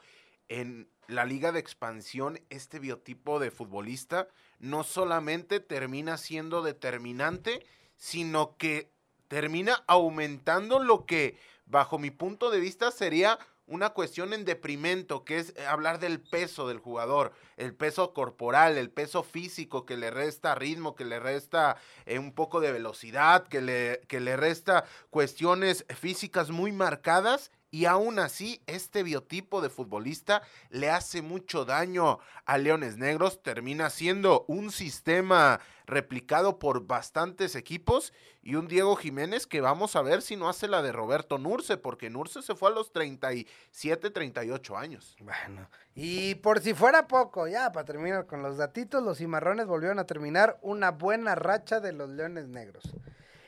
en 0.47 0.89
la 1.07 1.25
liga 1.25 1.51
de 1.51 1.59
expansión, 1.59 2.39
este 2.49 2.79
biotipo 2.79 3.39
de 3.39 3.51
futbolista 3.51 4.29
no 4.59 4.85
solamente 4.85 5.59
termina 5.59 6.15
siendo 6.15 6.61
determinante, 6.61 7.65
sino 7.97 8.55
que 8.55 8.89
termina 9.27 9.83
aumentando 9.87 10.79
lo 10.79 11.05
que, 11.05 11.37
bajo 11.65 11.99
mi 11.99 12.11
punto 12.11 12.49
de 12.49 12.61
vista, 12.61 12.91
sería 12.91 13.37
una 13.67 13.89
cuestión 13.89 14.33
en 14.33 14.45
deprimento, 14.45 15.23
que 15.23 15.39
es 15.39 15.53
hablar 15.67 15.99
del 15.99 16.19
peso 16.21 16.67
del 16.67 16.79
jugador, 16.79 17.33
el 17.57 17.75
peso 17.75 18.13
corporal, 18.13 18.77
el 18.77 18.89
peso 18.89 19.23
físico 19.23 19.85
que 19.85 19.97
le 19.97 20.09
resta 20.09 20.55
ritmo, 20.55 20.95
que 20.95 21.05
le 21.05 21.19
resta 21.19 21.77
eh, 22.05 22.17
un 22.17 22.33
poco 22.33 22.61
de 22.61 22.71
velocidad, 22.71 23.45
que 23.47 23.61
le, 23.61 24.01
que 24.07 24.19
le 24.19 24.37
resta 24.37 24.85
cuestiones 25.09 25.85
físicas 25.89 26.49
muy 26.49 26.71
marcadas 26.71 27.51
y 27.77 27.85
aún 27.85 28.17
así, 28.17 28.59
este 28.65 29.03
biotipo 29.03 29.61
de 29.61 29.69
futbolista 29.69 30.41
le 30.71 30.89
hace 30.89 31.21
mucho 31.21 31.63
daño 31.63 32.17
a 32.47 32.57
Leones 32.57 32.97
Negros. 32.97 33.43
Termina 33.43 33.91
siendo 33.91 34.45
un 34.47 34.71
sistema 34.71 35.59
replicado 35.85 36.57
por 36.57 36.87
bastantes 36.87 37.55
equipos 37.55 38.13
y 38.41 38.55
un 38.55 38.67
Diego 38.67 38.95
Jiménez 38.95 39.45
que 39.45 39.61
vamos 39.61 39.95
a 39.95 40.01
ver 40.01 40.23
si 40.23 40.35
no 40.35 40.49
hace 40.49 40.67
la 40.67 40.81
de 40.81 40.91
Roberto 40.91 41.37
Nurce, 41.37 41.77
porque 41.77 42.09
Nurce 42.09 42.41
se 42.41 42.55
fue 42.55 42.71
a 42.71 42.73
los 42.73 42.91
37, 42.91 44.09
38 44.09 44.75
años. 44.75 45.15
Bueno, 45.19 45.69
y 45.93 46.33
por 46.33 46.61
si 46.61 46.73
fuera 46.73 47.05
poco, 47.05 47.47
ya 47.47 47.71
para 47.71 47.85
terminar 47.85 48.25
con 48.25 48.41
los 48.41 48.57
datitos, 48.57 49.03
los 49.03 49.19
cimarrones 49.19 49.67
volvieron 49.67 49.99
a 49.99 50.07
terminar 50.07 50.57
una 50.63 50.89
buena 50.89 51.35
racha 51.35 51.79
de 51.79 51.93
los 51.93 52.09
Leones 52.09 52.47
Negros. 52.47 52.91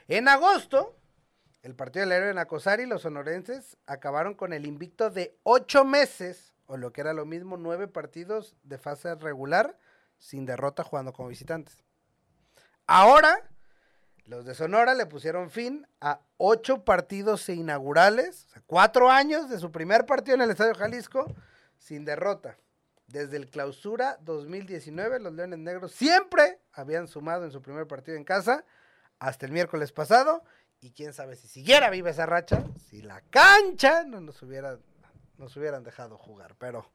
En 0.08 0.28
agosto, 0.28 0.99
el 1.62 1.76
partido 1.76 2.06
del 2.06 2.13
héroe 2.13 2.32
en 2.32 2.38
Acosari, 2.38 2.86
los 2.86 3.02
sonorenses 3.02 3.78
acabaron 3.86 4.34
con 4.34 4.54
el 4.54 4.65
invicto 4.65 5.10
de 5.10 5.38
ocho 5.43 5.84
meses, 5.84 6.54
o 6.67 6.78
lo 6.78 6.93
que 6.93 7.02
era 7.02 7.13
lo 7.13 7.26
mismo, 7.26 7.58
nueve 7.58 7.88
partidos 7.88 8.56
de 8.63 8.78
fase 8.78 9.15
regular 9.15 9.78
sin 10.17 10.45
derrota 10.45 10.84
jugando 10.84 11.12
como 11.12 11.30
visitantes. 11.30 11.84
Ahora, 12.88 13.50
los 14.26 14.45
de 14.45 14.54
Sonora 14.54 14.93
le 14.93 15.06
pusieron 15.06 15.50
fin 15.50 15.88
a 16.00 16.22
ocho 16.38 16.86
partidos 16.86 17.50
inaugurales, 17.50 18.45
o 18.45 18.50
sea, 18.50 18.62
cuatro 18.65 19.10
años 19.10 19.50
de 19.50 19.60
su 19.60 19.72
primer 19.72 20.06
partido 20.06 20.36
en 20.36 20.41
el 20.41 20.52
Estadio 20.52 20.76
Jalisco 20.76 21.34
sin 21.78 22.06
derrota. 22.06 22.58
Desde 23.08 23.38
el 23.38 23.50
clausura 23.50 24.17
2019, 24.22 25.19
los 25.19 25.34
Leones 25.34 25.58
Negros 25.60 25.91
siempre 25.93 26.62
habían 26.72 27.08
sumado 27.08 27.43
en 27.43 27.52
su 27.52 27.62
primer 27.62 27.88
partido 27.88 28.15
en 28.15 28.24
casa 28.24 28.63
hasta 29.17 29.48
el 29.48 29.52
miércoles 29.52 29.91
pasado 29.91 30.43
y 30.82 30.92
quién 30.92 31.13
sabe 31.13 31.36
si 31.36 31.48
siguiera 31.48 31.89
viva 31.89 32.10
esa 32.10 32.26
racha, 32.26 32.63
si 32.89 33.02
la 33.02 33.22
cancha 33.30 34.04
no 34.04 34.22
nos 34.22 34.42
hubiera, 34.42 34.78
nos 35.38 35.56
hubieran 35.58 35.84
dejado 35.84 36.18
jugar. 36.18 36.56
Pero, 36.58 36.89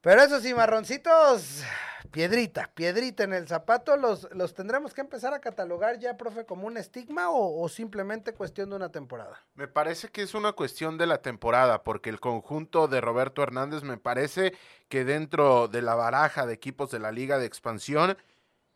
pero 0.00 0.22
esos 0.22 0.42
cimarroncitos, 0.42 1.64
piedrita, 2.12 2.70
piedrita 2.72 3.24
en 3.24 3.32
el 3.32 3.48
zapato, 3.48 3.96
los, 3.96 4.28
los 4.32 4.54
tendremos 4.54 4.94
que 4.94 5.00
empezar 5.00 5.34
a 5.34 5.40
catalogar 5.40 5.98
ya, 5.98 6.16
profe, 6.16 6.46
como 6.46 6.68
un 6.68 6.76
estigma 6.76 7.30
o, 7.30 7.60
o 7.60 7.68
simplemente 7.68 8.32
cuestión 8.32 8.70
de 8.70 8.76
una 8.76 8.92
temporada. 8.92 9.40
Me 9.54 9.66
parece 9.66 10.08
que 10.08 10.22
es 10.22 10.34
una 10.34 10.52
cuestión 10.52 10.98
de 10.98 11.06
la 11.06 11.18
temporada, 11.18 11.82
porque 11.82 12.10
el 12.10 12.20
conjunto 12.20 12.86
de 12.86 13.00
Roberto 13.00 13.42
Hernández 13.42 13.82
me 13.82 13.98
parece 13.98 14.52
que 14.88 15.04
dentro 15.04 15.66
de 15.66 15.82
la 15.82 15.96
baraja 15.96 16.46
de 16.46 16.54
equipos 16.54 16.92
de 16.92 17.00
la 17.00 17.10
Liga 17.10 17.38
de 17.38 17.46
Expansión, 17.46 18.16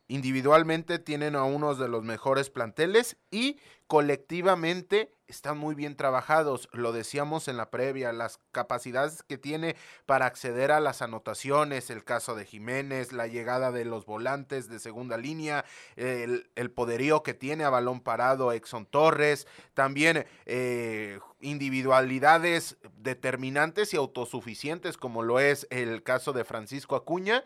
individualmente 0.09 0.99
tienen 0.99 1.35
a 1.35 1.45
unos 1.45 1.79
de 1.79 1.88
los 1.88 2.05
mejores 2.05 2.51
planteles 2.51 3.16
y 3.31 3.59
colectivamente 3.87 5.12
están 5.29 5.59
muy 5.59 5.75
bien 5.75 5.97
trabajados. 5.97 6.69
Lo 6.73 6.92
decíamos 6.92 7.49
en 7.49 7.57
la 7.57 7.71
previa, 7.71 8.12
las 8.12 8.38
capacidades 8.53 9.23
que 9.23 9.38
tiene 9.38 9.77
para 10.07 10.27
acceder 10.27 10.71
a 10.71 10.81
las 10.81 11.03
anotaciones, 11.03 11.90
el 11.90 12.05
caso 12.05 12.35
de 12.35 12.45
Jiménez, 12.45 13.12
la 13.12 13.27
llegada 13.27 13.73
de 13.73 13.85
los 13.85 14.07
volantes 14.07 14.69
de 14.69 14.79
segunda 14.79 15.16
línea, 15.16 15.64
el, 15.97 16.71
poderío 16.75 17.23
que 17.23 17.35
tiene 17.35 17.64
a 17.64 17.71
balón 17.71 18.01
parado 18.01 18.53
Exxon 18.53 18.87
Torres, 18.87 19.47
también 19.75 20.27
eh, 20.47 21.19
individualidades 21.40 22.77
determinantes 22.97 23.95
y 23.95 23.97
autosuficientes 23.97 24.97
como 24.97 25.23
lo 25.23 25.40
es 25.40 25.66
el 25.71 26.03
caso 26.03 26.33
de 26.33 26.45
Francisco 26.45 26.97
Acuña 26.97 27.45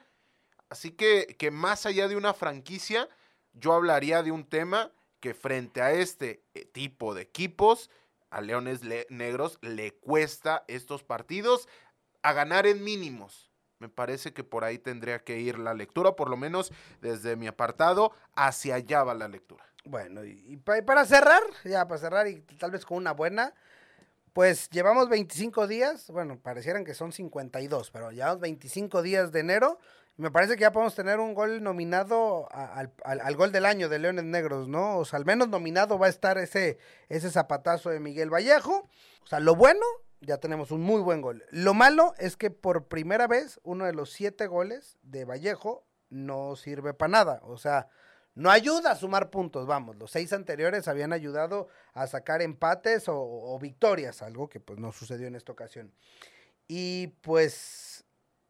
Así 0.70 0.92
que, 0.92 1.36
que 1.38 1.50
más 1.50 1.84
allá 1.84 2.08
de 2.08 2.16
una 2.16 2.32
franquicia, 2.32 3.08
yo 3.52 3.72
hablaría 3.72 4.22
de 4.22 4.30
un 4.30 4.44
tema 4.44 4.92
que 5.18 5.34
frente 5.34 5.82
a 5.82 5.92
este 5.92 6.42
eh, 6.54 6.64
tipo 6.64 7.12
de 7.14 7.22
equipos, 7.22 7.90
a 8.30 8.40
Leones 8.40 8.82
Negros 9.10 9.58
le 9.60 9.92
cuesta 9.94 10.64
estos 10.68 11.02
partidos 11.02 11.68
a 12.22 12.32
ganar 12.32 12.66
en 12.66 12.84
mínimos. 12.84 13.50
Me 13.80 13.88
parece 13.88 14.32
que 14.32 14.44
por 14.44 14.62
ahí 14.62 14.78
tendría 14.78 15.18
que 15.24 15.40
ir 15.40 15.58
la 15.58 15.74
lectura, 15.74 16.14
por 16.14 16.30
lo 16.30 16.36
menos 16.36 16.72
desde 17.00 17.34
mi 17.34 17.48
apartado, 17.48 18.12
hacia 18.36 18.76
allá 18.76 19.02
va 19.02 19.14
la 19.14 19.26
lectura. 19.26 19.64
Bueno, 19.84 20.24
y, 20.24 20.44
y 20.46 20.56
para 20.58 21.04
cerrar, 21.04 21.42
ya 21.64 21.88
para 21.88 22.00
cerrar 22.00 22.28
y 22.28 22.42
tal 22.42 22.70
vez 22.70 22.84
con 22.84 22.98
una 22.98 23.12
buena, 23.12 23.54
pues 24.32 24.70
llevamos 24.70 25.08
25 25.08 25.66
días, 25.66 26.08
bueno, 26.10 26.38
parecieran 26.38 26.84
que 26.84 26.94
son 26.94 27.10
52, 27.10 27.90
pero 27.90 28.12
llevamos 28.12 28.40
25 28.40 29.02
días 29.02 29.32
de 29.32 29.40
enero 29.40 29.78
me 30.20 30.30
parece 30.30 30.54
que 30.54 30.62
ya 30.62 30.72
podemos 30.72 30.94
tener 30.94 31.18
un 31.18 31.34
gol 31.34 31.62
nominado 31.62 32.46
al, 32.52 32.92
al, 33.04 33.36
gol 33.36 33.52
del 33.52 33.64
año 33.64 33.88
de 33.88 33.98
Leones 33.98 34.24
Negros, 34.24 34.68
¿no? 34.68 34.98
O 34.98 35.04
sea, 35.04 35.18
al 35.18 35.24
menos 35.24 35.48
nominado 35.48 35.98
va 35.98 36.06
a 36.06 36.10
estar 36.10 36.36
ese, 36.36 36.78
ese 37.08 37.30
zapatazo 37.30 37.88
de 37.88 38.00
Miguel 38.00 38.32
Vallejo. 38.32 38.86
O 39.24 39.26
sea, 39.26 39.40
lo 39.40 39.54
bueno, 39.54 39.84
ya 40.20 40.36
tenemos 40.38 40.70
un 40.72 40.82
muy 40.82 41.00
buen 41.00 41.22
gol. 41.22 41.44
Lo 41.50 41.72
malo 41.72 42.12
es 42.18 42.36
que 42.36 42.50
por 42.50 42.86
primera 42.86 43.26
vez 43.26 43.60
uno 43.62 43.86
de 43.86 43.94
los 43.94 44.12
siete 44.12 44.46
goles 44.46 44.98
de 45.02 45.24
Vallejo 45.24 45.86
no 46.10 46.54
sirve 46.54 46.92
para 46.92 47.10
nada. 47.10 47.40
O 47.44 47.56
sea, 47.56 47.88
no 48.34 48.50
ayuda 48.50 48.92
a 48.92 48.96
sumar 48.96 49.30
puntos, 49.30 49.66
vamos. 49.66 49.96
Los 49.96 50.10
seis 50.10 50.34
anteriores 50.34 50.86
habían 50.86 51.14
ayudado 51.14 51.68
a 51.94 52.06
sacar 52.06 52.42
empates 52.42 53.08
o, 53.08 53.16
o 53.18 53.58
victorias, 53.58 54.20
algo 54.20 54.50
que 54.50 54.60
pues 54.60 54.78
no 54.78 54.92
sucedió 54.92 55.28
en 55.28 55.34
esta 55.34 55.52
ocasión. 55.52 55.94
Y 56.68 57.08
pues 57.22 57.89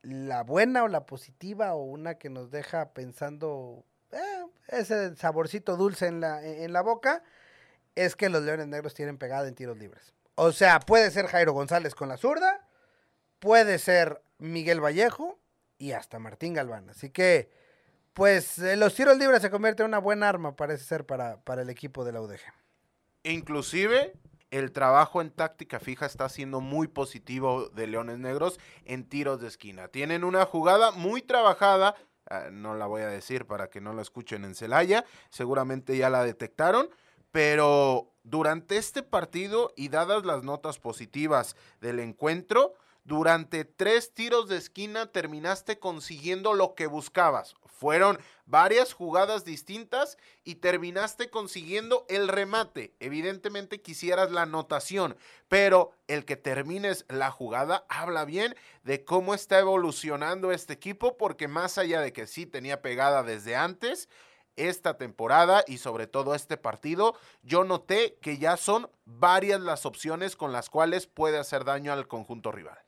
la 0.02 0.42
buena 0.42 0.84
o 0.84 0.88
la 0.88 1.06
positiva 1.06 1.74
o 1.74 1.82
una 1.82 2.14
que 2.14 2.30
nos 2.30 2.50
deja 2.50 2.92
pensando 2.92 3.84
eh, 4.12 4.46
ese 4.68 5.16
saborcito 5.16 5.76
dulce 5.76 6.06
en 6.06 6.20
la, 6.20 6.44
en 6.44 6.72
la 6.72 6.82
boca, 6.82 7.22
es 7.94 8.16
que 8.16 8.28
los 8.28 8.42
Leones 8.42 8.68
Negros 8.68 8.94
tienen 8.94 9.18
pegada 9.18 9.48
en 9.48 9.54
tiros 9.54 9.76
libres. 9.78 10.14
O 10.36 10.52
sea, 10.52 10.80
puede 10.80 11.10
ser 11.10 11.26
Jairo 11.26 11.52
González 11.52 11.94
con 11.94 12.08
la 12.08 12.16
zurda, 12.16 12.66
puede 13.38 13.78
ser 13.78 14.22
Miguel 14.38 14.82
Vallejo 14.82 15.38
y 15.78 15.92
hasta 15.92 16.18
Martín 16.18 16.54
Galván. 16.54 16.88
Así 16.90 17.10
que, 17.10 17.50
pues 18.14 18.58
eh, 18.58 18.76
los 18.76 18.94
tiros 18.94 19.18
libres 19.18 19.42
se 19.42 19.50
convierten 19.50 19.84
en 19.84 19.90
una 19.90 19.98
buena 19.98 20.28
arma, 20.28 20.56
parece 20.56 20.84
ser, 20.84 21.04
para, 21.04 21.40
para 21.42 21.62
el 21.62 21.70
equipo 21.70 22.04
de 22.04 22.12
la 22.12 22.20
UDG. 22.20 22.40
Inclusive 23.24 24.14
el 24.50 24.72
trabajo 24.72 25.20
en 25.20 25.30
táctica 25.30 25.78
fija 25.78 26.06
está 26.06 26.28
siendo 26.28 26.60
muy 26.60 26.88
positivo 26.88 27.68
de 27.68 27.86
Leones 27.86 28.18
Negros 28.18 28.58
en 28.84 29.04
tiros 29.04 29.40
de 29.40 29.48
esquina. 29.48 29.88
Tienen 29.88 30.24
una 30.24 30.44
jugada 30.44 30.90
muy 30.90 31.22
trabajada, 31.22 31.94
ah, 32.28 32.48
no 32.50 32.74
la 32.74 32.86
voy 32.86 33.02
a 33.02 33.08
decir 33.08 33.46
para 33.46 33.70
que 33.70 33.80
no 33.80 33.92
la 33.92 34.02
escuchen 34.02 34.44
en 34.44 34.54
Celaya, 34.54 35.04
seguramente 35.30 35.96
ya 35.96 36.10
la 36.10 36.24
detectaron, 36.24 36.90
pero 37.30 38.12
durante 38.24 38.76
este 38.76 39.02
partido 39.02 39.72
y 39.76 39.88
dadas 39.88 40.24
las 40.24 40.42
notas 40.42 40.78
positivas 40.78 41.54
del 41.80 42.00
encuentro, 42.00 42.74
durante 43.10 43.64
tres 43.64 44.14
tiros 44.14 44.48
de 44.48 44.56
esquina 44.56 45.10
terminaste 45.10 45.80
consiguiendo 45.80 46.54
lo 46.54 46.76
que 46.76 46.86
buscabas. 46.86 47.56
Fueron 47.66 48.20
varias 48.46 48.92
jugadas 48.92 49.44
distintas 49.44 50.16
y 50.44 50.56
terminaste 50.56 51.28
consiguiendo 51.28 52.06
el 52.08 52.28
remate. 52.28 52.94
Evidentemente 53.00 53.82
quisieras 53.82 54.30
la 54.30 54.42
anotación, 54.42 55.16
pero 55.48 55.90
el 56.06 56.24
que 56.24 56.36
termines 56.36 57.04
la 57.08 57.32
jugada 57.32 57.84
habla 57.88 58.24
bien 58.24 58.54
de 58.84 59.04
cómo 59.04 59.34
está 59.34 59.58
evolucionando 59.58 60.52
este 60.52 60.74
equipo, 60.74 61.16
porque 61.16 61.48
más 61.48 61.78
allá 61.78 62.00
de 62.00 62.12
que 62.12 62.28
sí 62.28 62.46
tenía 62.46 62.80
pegada 62.80 63.24
desde 63.24 63.56
antes, 63.56 64.08
esta 64.54 64.98
temporada 64.98 65.64
y 65.66 65.78
sobre 65.78 66.06
todo 66.06 66.36
este 66.36 66.56
partido, 66.56 67.16
yo 67.42 67.64
noté 67.64 68.18
que 68.22 68.38
ya 68.38 68.56
son 68.56 68.88
varias 69.04 69.60
las 69.60 69.84
opciones 69.84 70.36
con 70.36 70.52
las 70.52 70.70
cuales 70.70 71.08
puede 71.08 71.38
hacer 71.38 71.64
daño 71.64 71.92
al 71.92 72.06
conjunto 72.06 72.52
rival. 72.52 72.78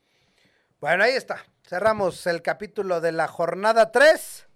Bueno, 0.82 1.04
ahí 1.04 1.12
está. 1.12 1.44
Cerramos 1.64 2.26
el 2.26 2.42
capítulo 2.42 3.00
de 3.00 3.12
la 3.12 3.28
jornada 3.28 3.92
3. 3.92 4.48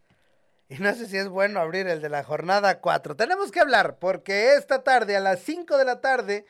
Y 0.71 0.79
no 0.79 0.93
sé 0.93 1.07
si 1.07 1.17
es 1.17 1.29
bueno 1.29 1.61
abrir 1.61 1.87
el 1.87 2.03
de 2.03 2.09
la 2.09 2.25
jornada 2.25 2.81
4. 2.81 3.15
Tenemos 3.15 3.53
que 3.53 3.61
hablar 3.61 4.01
porque 4.01 4.55
esta 4.57 4.83
tarde, 4.83 5.17
a 5.17 5.21
las 5.21 5.39
5 5.39 5.79
de 5.79 5.85
la 5.85 6.01
tarde, 6.01 6.45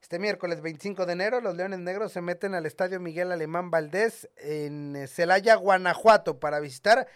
este 0.00 0.18
miércoles 0.18 0.62
25 0.62 1.04
de 1.04 1.12
enero, 1.12 1.42
los 1.42 1.56
Leones 1.56 1.80
Negros 1.80 2.12
se 2.12 2.22
meten 2.22 2.54
al 2.54 2.64
Estadio 2.64 3.00
Miguel 3.00 3.30
Alemán 3.30 3.70
Valdés 3.70 4.30
en 4.38 5.06
Celaya, 5.06 5.56
Guanajuato, 5.56 6.40
para 6.40 6.58
visitar 6.58 7.06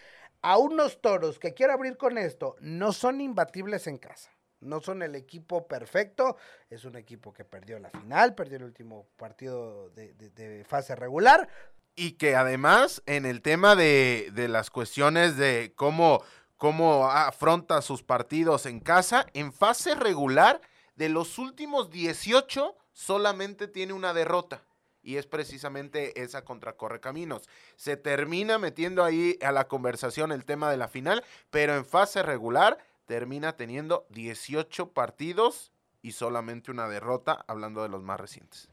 a 0.43 0.59
unos 0.59 1.01
toros 1.01 1.39
que 1.39 1.55
quiero 1.55 1.73
abrir 1.73 1.97
con 1.97 2.19
esto. 2.19 2.57
No 2.59 2.93
son 2.93 3.21
imbatibles 3.21 3.87
en 3.87 3.97
casa. 3.97 4.29
No 4.59 4.81
son 4.81 5.01
el 5.01 5.15
equipo 5.15 5.67
perfecto. 5.67 6.37
Es 6.69 6.85
un 6.85 6.95
equipo 6.95 7.33
que 7.33 7.43
perdió 7.43 7.79
la 7.79 7.89
final, 7.89 8.35
perdió 8.35 8.57
el 8.57 8.65
último 8.65 9.07
partido 9.17 9.89
de, 9.89 10.13
de 10.13 10.63
fase 10.63 10.95
regular 10.95 11.49
y 11.95 12.13
que 12.13 12.35
además 12.35 13.01
en 13.05 13.25
el 13.25 13.41
tema 13.41 13.75
de, 13.75 14.31
de 14.33 14.47
las 14.47 14.69
cuestiones 14.69 15.37
de 15.37 15.73
cómo, 15.75 16.23
cómo 16.57 17.09
afronta 17.09 17.81
sus 17.81 18.03
partidos 18.03 18.65
en 18.65 18.79
casa, 18.79 19.27
en 19.33 19.53
fase 19.53 19.95
regular, 19.95 20.61
de 20.95 21.09
los 21.09 21.37
últimos 21.39 21.89
18 21.89 22.75
solamente 22.91 23.67
tiene 23.67 23.93
una 23.93 24.13
derrota. 24.13 24.63
Y 25.01 25.17
es 25.17 25.27
precisamente 25.27 26.21
esa 26.21 26.45
contra 26.45 26.77
Correcaminos. 26.77 27.49
Se 27.75 27.97
termina 27.97 28.57
metiendo 28.57 29.03
ahí 29.03 29.37
a 29.41 29.51
la 29.51 29.67
conversación 29.67 30.31
el 30.31 30.45
tema 30.45 30.71
de 30.71 30.77
la 30.77 30.87
final, 30.87 31.23
pero 31.49 31.75
en 31.75 31.85
fase 31.85 32.23
regular 32.23 32.77
termina 33.05 33.57
teniendo 33.57 34.05
18 34.11 34.93
partidos 34.93 35.73
y 36.01 36.13
solamente 36.13 36.71
una 36.71 36.87
derrota, 36.87 37.43
hablando 37.47 37.83
de 37.83 37.89
los 37.89 38.01
más 38.01 38.19
recientes 38.19 38.69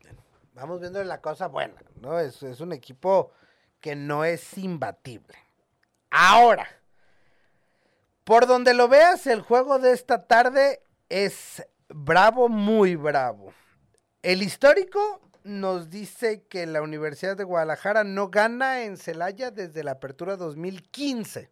vamos 0.52 0.80
viendo 0.80 1.02
la 1.04 1.20
cosa 1.20 1.48
buena, 1.48 1.82
¿no? 2.00 2.18
Es, 2.18 2.42
es 2.42 2.60
un 2.60 2.72
equipo 2.72 3.32
que 3.80 3.96
no 3.96 4.24
es 4.24 4.58
imbatible. 4.58 5.36
Ahora, 6.10 6.68
por 8.24 8.46
donde 8.46 8.74
lo 8.74 8.88
veas, 8.88 9.26
el 9.26 9.40
juego 9.40 9.78
de 9.78 9.92
esta 9.92 10.26
tarde 10.26 10.82
es 11.08 11.66
bravo, 11.88 12.48
muy 12.48 12.96
bravo. 12.96 13.52
El 14.22 14.42
histórico 14.42 15.20
nos 15.44 15.88
dice 15.90 16.42
que 16.44 16.66
la 16.66 16.82
Universidad 16.82 17.36
de 17.36 17.44
Guadalajara 17.44 18.04
no 18.04 18.28
gana 18.28 18.84
en 18.84 18.96
Celaya 18.96 19.50
desde 19.50 19.82
la 19.82 19.92
apertura 19.92 20.36
2015. 20.36 21.50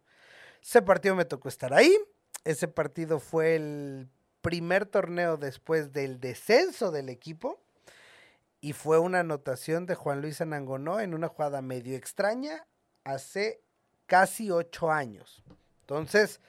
Ese 0.61 0.81
partido 0.81 1.15
me 1.15 1.25
tocó 1.25 1.49
estar 1.49 1.73
ahí. 1.73 1.97
Ese 2.43 2.67
partido 2.67 3.19
fue 3.19 3.55
el 3.55 4.09
primer 4.41 4.85
torneo 4.85 5.37
después 5.37 5.91
del 5.91 6.19
descenso 6.19 6.91
del 6.91 7.09
equipo 7.09 7.59
y 8.61 8.73
fue 8.73 8.99
una 8.99 9.21
anotación 9.21 9.85
de 9.85 9.95
Juan 9.95 10.21
Luis 10.21 10.41
Anangonó 10.41 10.99
en 10.99 11.13
una 11.13 11.27
jugada 11.27 11.61
medio 11.61 11.95
extraña 11.95 12.67
hace 13.03 13.61
casi 14.05 14.51
ocho 14.51 14.91
años. 14.91 15.43
Entonces, 15.81 16.41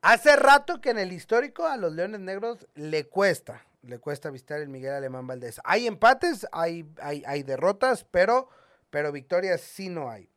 hace 0.00 0.34
rato 0.36 0.80
que 0.80 0.90
en 0.90 0.98
el 0.98 1.12
histórico 1.12 1.66
a 1.66 1.76
los 1.76 1.92
Leones 1.92 2.20
Negros 2.20 2.66
le 2.74 3.08
cuesta, 3.08 3.64
le 3.82 3.98
cuesta 3.98 4.30
visitar 4.30 4.60
el 4.60 4.68
Miguel 4.68 4.94
Alemán 4.94 5.26
Valdés. 5.26 5.60
Hay 5.64 5.86
empates, 5.86 6.46
hay, 6.50 6.84
hay, 7.00 7.22
hay 7.26 7.42
derrotas, 7.42 8.04
pero, 8.04 8.48
pero 8.90 9.12
victorias 9.12 9.60
sí 9.60 9.88
no 9.88 10.10
hay. 10.10 10.28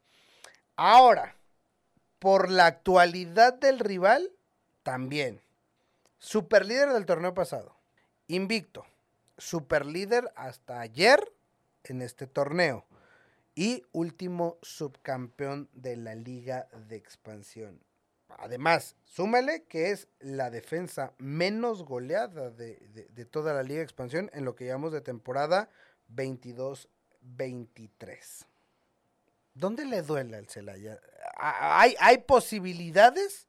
Ahora, 0.75 1.35
por 2.19 2.51
la 2.51 2.67
actualidad 2.67 3.53
del 3.53 3.79
rival, 3.79 4.31
también. 4.83 5.41
Superlíder 6.19 6.93
del 6.93 7.05
torneo 7.05 7.33
pasado. 7.33 7.75
Invicto 8.27 8.85
superlíder 9.39 10.31
hasta 10.35 10.79
ayer 10.79 11.19
en 11.83 12.01
este 12.01 12.27
torneo 12.27 12.85
y 13.55 13.83
último 13.91 14.57
subcampeón 14.61 15.69
de 15.73 15.97
la 15.97 16.15
Liga 16.15 16.69
de 16.87 16.95
Expansión. 16.95 17.83
Además, 18.37 18.95
súmale 19.03 19.63
que 19.63 19.91
es 19.91 20.07
la 20.19 20.49
defensa 20.49 21.11
menos 21.17 21.83
goleada 21.83 22.51
de, 22.51 23.27
toda 23.31 23.53
la 23.53 23.63
Liga 23.63 23.79
de 23.79 23.83
Expansión 23.83 24.29
en 24.33 24.45
lo 24.45 24.55
que 24.55 24.65
llamamos 24.65 24.93
de 24.93 25.01
temporada 25.01 25.69
22-23. 26.15 28.45
¿Dónde 29.55 29.83
le 29.85 30.03
duele 30.03 30.37
al 30.37 30.47
Celaya? 30.47 31.01
¿Hay, 31.35 31.95
¿Hay 31.99 32.19
posibilidades 32.19 33.47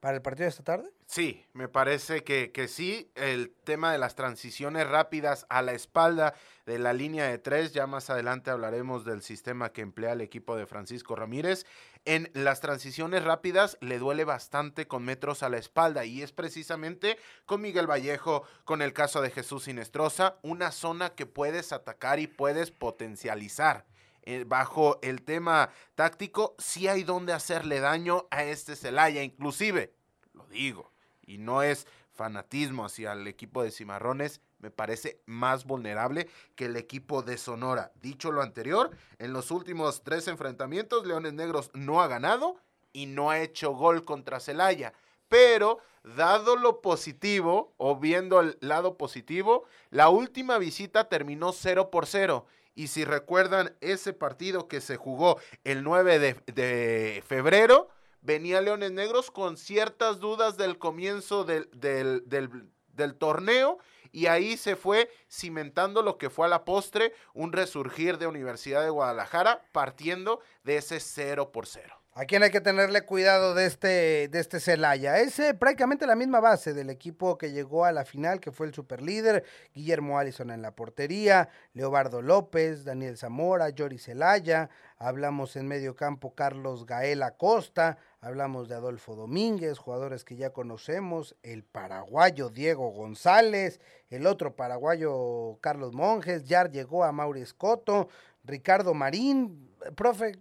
para 0.00 0.16
el 0.16 0.22
partido 0.22 0.44
de 0.44 0.50
esta 0.50 0.62
tarde? 0.62 0.90
Sí, 1.10 1.46
me 1.54 1.68
parece 1.68 2.22
que, 2.22 2.52
que, 2.52 2.68
sí. 2.68 3.10
El 3.14 3.54
tema 3.64 3.90
de 3.90 3.96
las 3.96 4.14
transiciones 4.14 4.86
rápidas 4.86 5.46
a 5.48 5.62
la 5.62 5.72
espalda 5.72 6.34
de 6.66 6.78
la 6.78 6.92
línea 6.92 7.26
de 7.26 7.38
tres, 7.38 7.72
ya 7.72 7.86
más 7.86 8.10
adelante 8.10 8.50
hablaremos 8.50 9.06
del 9.06 9.22
sistema 9.22 9.72
que 9.72 9.80
emplea 9.80 10.12
el 10.12 10.20
equipo 10.20 10.54
de 10.54 10.66
Francisco 10.66 11.16
Ramírez. 11.16 11.64
En 12.04 12.30
las 12.34 12.60
transiciones 12.60 13.24
rápidas 13.24 13.78
le 13.80 13.98
duele 13.98 14.24
bastante 14.24 14.86
con 14.86 15.02
metros 15.02 15.42
a 15.42 15.48
la 15.48 15.56
espalda 15.56 16.04
y 16.04 16.20
es 16.20 16.32
precisamente 16.32 17.16
con 17.46 17.62
Miguel 17.62 17.90
Vallejo, 17.90 18.42
con 18.64 18.82
el 18.82 18.92
caso 18.92 19.22
de 19.22 19.30
Jesús 19.30 19.64
Sinestrosa, 19.64 20.36
una 20.42 20.72
zona 20.72 21.14
que 21.14 21.24
puedes 21.24 21.72
atacar 21.72 22.20
y 22.20 22.26
puedes 22.26 22.70
potencializar. 22.70 23.86
Eh, 24.24 24.44
bajo 24.46 24.98
el 25.00 25.22
tema 25.22 25.70
táctico, 25.94 26.54
sí 26.58 26.86
hay 26.86 27.02
donde 27.02 27.32
hacerle 27.32 27.80
daño 27.80 28.26
a 28.30 28.44
este 28.44 28.76
Celaya, 28.76 29.22
inclusive, 29.22 29.94
lo 30.34 30.46
digo, 30.48 30.92
y 31.28 31.38
no 31.38 31.62
es 31.62 31.86
fanatismo 32.10 32.86
hacia 32.86 33.12
el 33.12 33.26
equipo 33.28 33.62
de 33.62 33.70
Cimarrones, 33.70 34.40
me 34.58 34.70
parece 34.70 35.20
más 35.26 35.64
vulnerable 35.64 36.28
que 36.56 36.64
el 36.64 36.76
equipo 36.76 37.22
de 37.22 37.38
Sonora. 37.38 37.92
Dicho 38.02 38.32
lo 38.32 38.42
anterior, 38.42 38.90
en 39.18 39.32
los 39.32 39.52
últimos 39.52 40.02
tres 40.02 40.26
enfrentamientos, 40.26 41.06
Leones 41.06 41.34
Negros 41.34 41.70
no 41.74 42.02
ha 42.02 42.08
ganado 42.08 42.56
y 42.92 43.06
no 43.06 43.30
ha 43.30 43.38
hecho 43.38 43.72
gol 43.72 44.04
contra 44.04 44.40
Celaya. 44.40 44.92
Pero, 45.28 45.78
dado 46.02 46.56
lo 46.56 46.80
positivo, 46.80 47.74
o 47.76 47.96
viendo 47.96 48.40
el 48.40 48.56
lado 48.60 48.96
positivo, 48.96 49.64
la 49.90 50.08
última 50.08 50.58
visita 50.58 51.08
terminó 51.08 51.52
0 51.52 51.90
por 51.90 52.06
0. 52.06 52.46
Y 52.74 52.88
si 52.88 53.04
recuerdan 53.04 53.76
ese 53.80 54.12
partido 54.12 54.66
que 54.66 54.80
se 54.80 54.96
jugó 54.96 55.38
el 55.64 55.84
9 55.84 56.18
de, 56.18 56.34
de 56.52 57.22
febrero, 57.26 57.90
venía 58.22 58.60
Leones 58.60 58.92
Negros 58.92 59.30
con 59.30 59.56
ciertas 59.56 60.20
dudas 60.20 60.56
del 60.56 60.78
comienzo 60.78 61.44
del, 61.44 61.68
del, 61.72 62.24
del, 62.26 63.14
torneo 63.16 63.78
y 64.12 64.26
ahí 64.26 64.56
se 64.56 64.76
fue 64.76 65.10
cimentando 65.30 66.02
lo 66.02 66.18
que 66.18 66.30
fue 66.30 66.46
a 66.46 66.48
la 66.48 66.64
postre 66.64 67.12
un 67.34 67.52
resurgir 67.52 68.18
de 68.18 68.26
Universidad 68.26 68.82
de 68.82 68.90
Guadalajara 68.90 69.64
partiendo 69.72 70.40
de 70.64 70.78
ese 70.78 70.98
0 71.00 71.52
por 71.52 71.66
0. 71.66 71.98
¿A 72.18 72.24
quién 72.24 72.42
hay 72.42 72.50
que 72.50 72.60
tenerle 72.60 73.02
cuidado 73.02 73.54
de 73.54 73.66
este, 73.66 74.26
de 74.26 74.40
este 74.40 74.58
Celaya? 74.58 75.20
Es 75.20 75.38
eh, 75.38 75.54
prácticamente 75.54 76.04
la 76.04 76.16
misma 76.16 76.40
base 76.40 76.74
del 76.74 76.90
equipo 76.90 77.38
que 77.38 77.52
llegó 77.52 77.84
a 77.84 77.92
la 77.92 78.04
final, 78.04 78.40
que 78.40 78.50
fue 78.50 78.66
el 78.66 78.74
superlíder, 78.74 79.44
Guillermo 79.72 80.18
Allison 80.18 80.50
en 80.50 80.60
la 80.60 80.74
portería, 80.74 81.48
Leobardo 81.74 82.20
López, 82.20 82.82
Daniel 82.82 83.16
Zamora, 83.16 83.68
Yori 83.68 83.98
Celaya, 83.98 84.68
hablamos 84.96 85.54
en 85.54 85.68
medio 85.68 85.94
campo 85.94 86.34
Carlos 86.34 86.86
Gael 86.86 87.22
Acosta, 87.22 87.98
hablamos 88.20 88.68
de 88.68 88.74
Adolfo 88.74 89.14
Domínguez, 89.14 89.78
jugadores 89.78 90.24
que 90.24 90.36
ya 90.36 90.50
conocemos, 90.50 91.36
el 91.42 91.64
paraguayo 91.64 92.48
Diego 92.48 92.90
González, 92.90 93.80
el 94.10 94.26
otro 94.26 94.56
paraguayo 94.56 95.58
Carlos 95.60 95.92
Monjes, 95.92 96.44
ya 96.44 96.68
llegó 96.68 97.04
a 97.04 97.12
Mauri 97.12 97.42
Escoto, 97.42 98.08
Ricardo 98.44 98.94
Marín, 98.94 99.70
profe, 99.94 100.32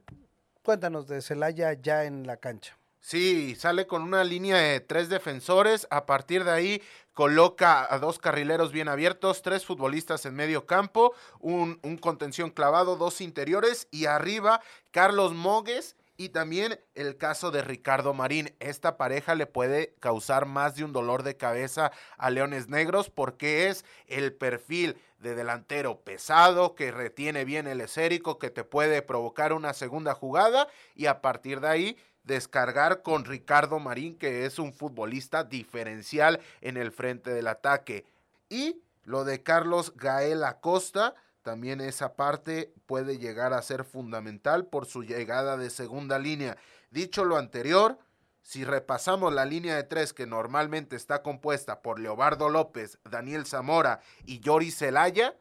Cuéntanos 0.67 1.07
de 1.07 1.21
Celaya 1.21 1.71
ya 1.81 2.03
en 2.03 2.27
la 2.27 2.35
cancha. 2.35 2.77
Sí, 2.99 3.55
sale 3.55 3.87
con 3.87 4.01
una 4.01 4.25
línea 4.25 4.57
de 4.57 4.81
tres 4.81 5.07
defensores. 5.07 5.87
A 5.91 6.05
partir 6.05 6.43
de 6.43 6.51
ahí 6.51 6.81
coloca 7.13 7.87
a 7.89 7.99
dos 7.99 8.19
carrileros 8.19 8.73
bien 8.73 8.89
abiertos, 8.89 9.41
tres 9.41 9.65
futbolistas 9.65 10.25
en 10.25 10.35
medio 10.35 10.65
campo, 10.65 11.13
un, 11.39 11.79
un 11.83 11.97
contención 11.97 12.49
clavado, 12.49 12.97
dos 12.97 13.21
interiores 13.21 13.87
y 13.91 14.07
arriba 14.07 14.59
Carlos 14.91 15.33
Mogues 15.33 15.95
y 16.17 16.29
también 16.29 16.79
el 16.95 17.15
caso 17.15 17.51
de 17.51 17.61
Ricardo 17.61 18.13
Marín. 18.13 18.53
Esta 18.59 18.97
pareja 18.97 19.35
le 19.35 19.45
puede 19.45 19.93
causar 19.99 20.47
más 20.47 20.75
de 20.75 20.83
un 20.83 20.91
dolor 20.91 21.23
de 21.23 21.37
cabeza 21.37 21.91
a 22.17 22.29
Leones 22.31 22.67
Negros 22.67 23.09
porque 23.09 23.69
es 23.69 23.85
el 24.07 24.33
perfil 24.33 24.97
de 25.19 25.35
delantero 25.35 26.01
pesado 26.01 26.75
que 26.75 26.91
retiene 26.91 27.45
bien 27.45 27.67
el 27.67 27.81
esérico, 27.81 28.39
que 28.39 28.49
te 28.49 28.63
puede 28.63 29.01
provocar 29.03 29.53
una 29.53 29.73
segunda 29.73 30.13
jugada 30.15 30.67
y 30.95 31.05
a 31.05 31.21
partir 31.21 31.61
de 31.61 31.67
ahí 31.67 31.97
descargar 32.23 33.03
con 33.03 33.23
Ricardo 33.23 33.79
Marín, 33.79 34.17
que 34.17 34.45
es 34.45 34.59
un 34.59 34.73
futbolista 34.73 35.43
diferencial 35.43 36.41
en 36.61 36.77
el 36.77 36.91
frente 36.91 37.31
del 37.31 37.47
ataque. 37.47 38.05
Y 38.49 38.81
lo 39.03 39.23
de 39.23 39.41
Carlos 39.43 39.93
Gael 39.95 40.43
Acosta 40.43 41.15
también 41.47 41.79
esa 41.79 42.17
parte 42.17 42.73
puede 42.87 43.19
llegar 43.19 43.53
a 43.53 43.61
ser 43.61 43.85
fundamental 43.85 44.65
por 44.65 44.85
su 44.85 45.03
llegada 45.03 45.55
de 45.55 45.69
segunda 45.69 46.19
línea. 46.19 46.57
Dicho 46.91 47.23
lo 47.23 47.37
anterior, 47.37 47.97
si 48.41 48.65
repasamos 48.65 49.31
la 49.31 49.45
línea 49.45 49.77
de 49.77 49.85
tres 49.85 50.11
que 50.11 50.27
normalmente 50.27 50.97
está 50.97 51.23
compuesta 51.23 51.81
por 51.81 52.01
Leobardo 52.01 52.49
López, 52.49 52.99
Daniel 53.09 53.45
Zamora 53.45 54.01
y 54.25 54.41
Yori 54.41 54.71
Celaya, 54.71 55.37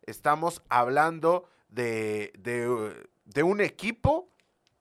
estamos 0.00 0.62
hablando 0.70 1.46
de, 1.68 2.32
de, 2.38 3.10
de 3.26 3.42
un 3.42 3.60
equipo 3.60 4.30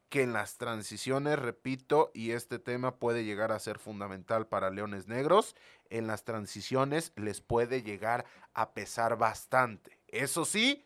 que 0.07 0.23
en 0.23 0.31
las 0.31 0.57
transiciones, 0.57 1.39
repito, 1.39 2.09
y 2.13 2.31
este 2.31 2.57
tema 2.57 2.95
puede 2.95 3.25
llegar 3.25 3.51
a 3.51 3.59
ser 3.59 3.79
fundamental 3.79 4.47
para 4.47 4.69
Leones 4.69 5.09
Negros, 5.09 5.57
en 5.89 6.07
las 6.07 6.23
transiciones 6.23 7.11
les 7.17 7.41
puede 7.41 7.83
llegar 7.83 8.23
a 8.53 8.71
pesar 8.71 9.17
bastante. 9.17 9.98
Eso 10.11 10.45
sí, 10.45 10.85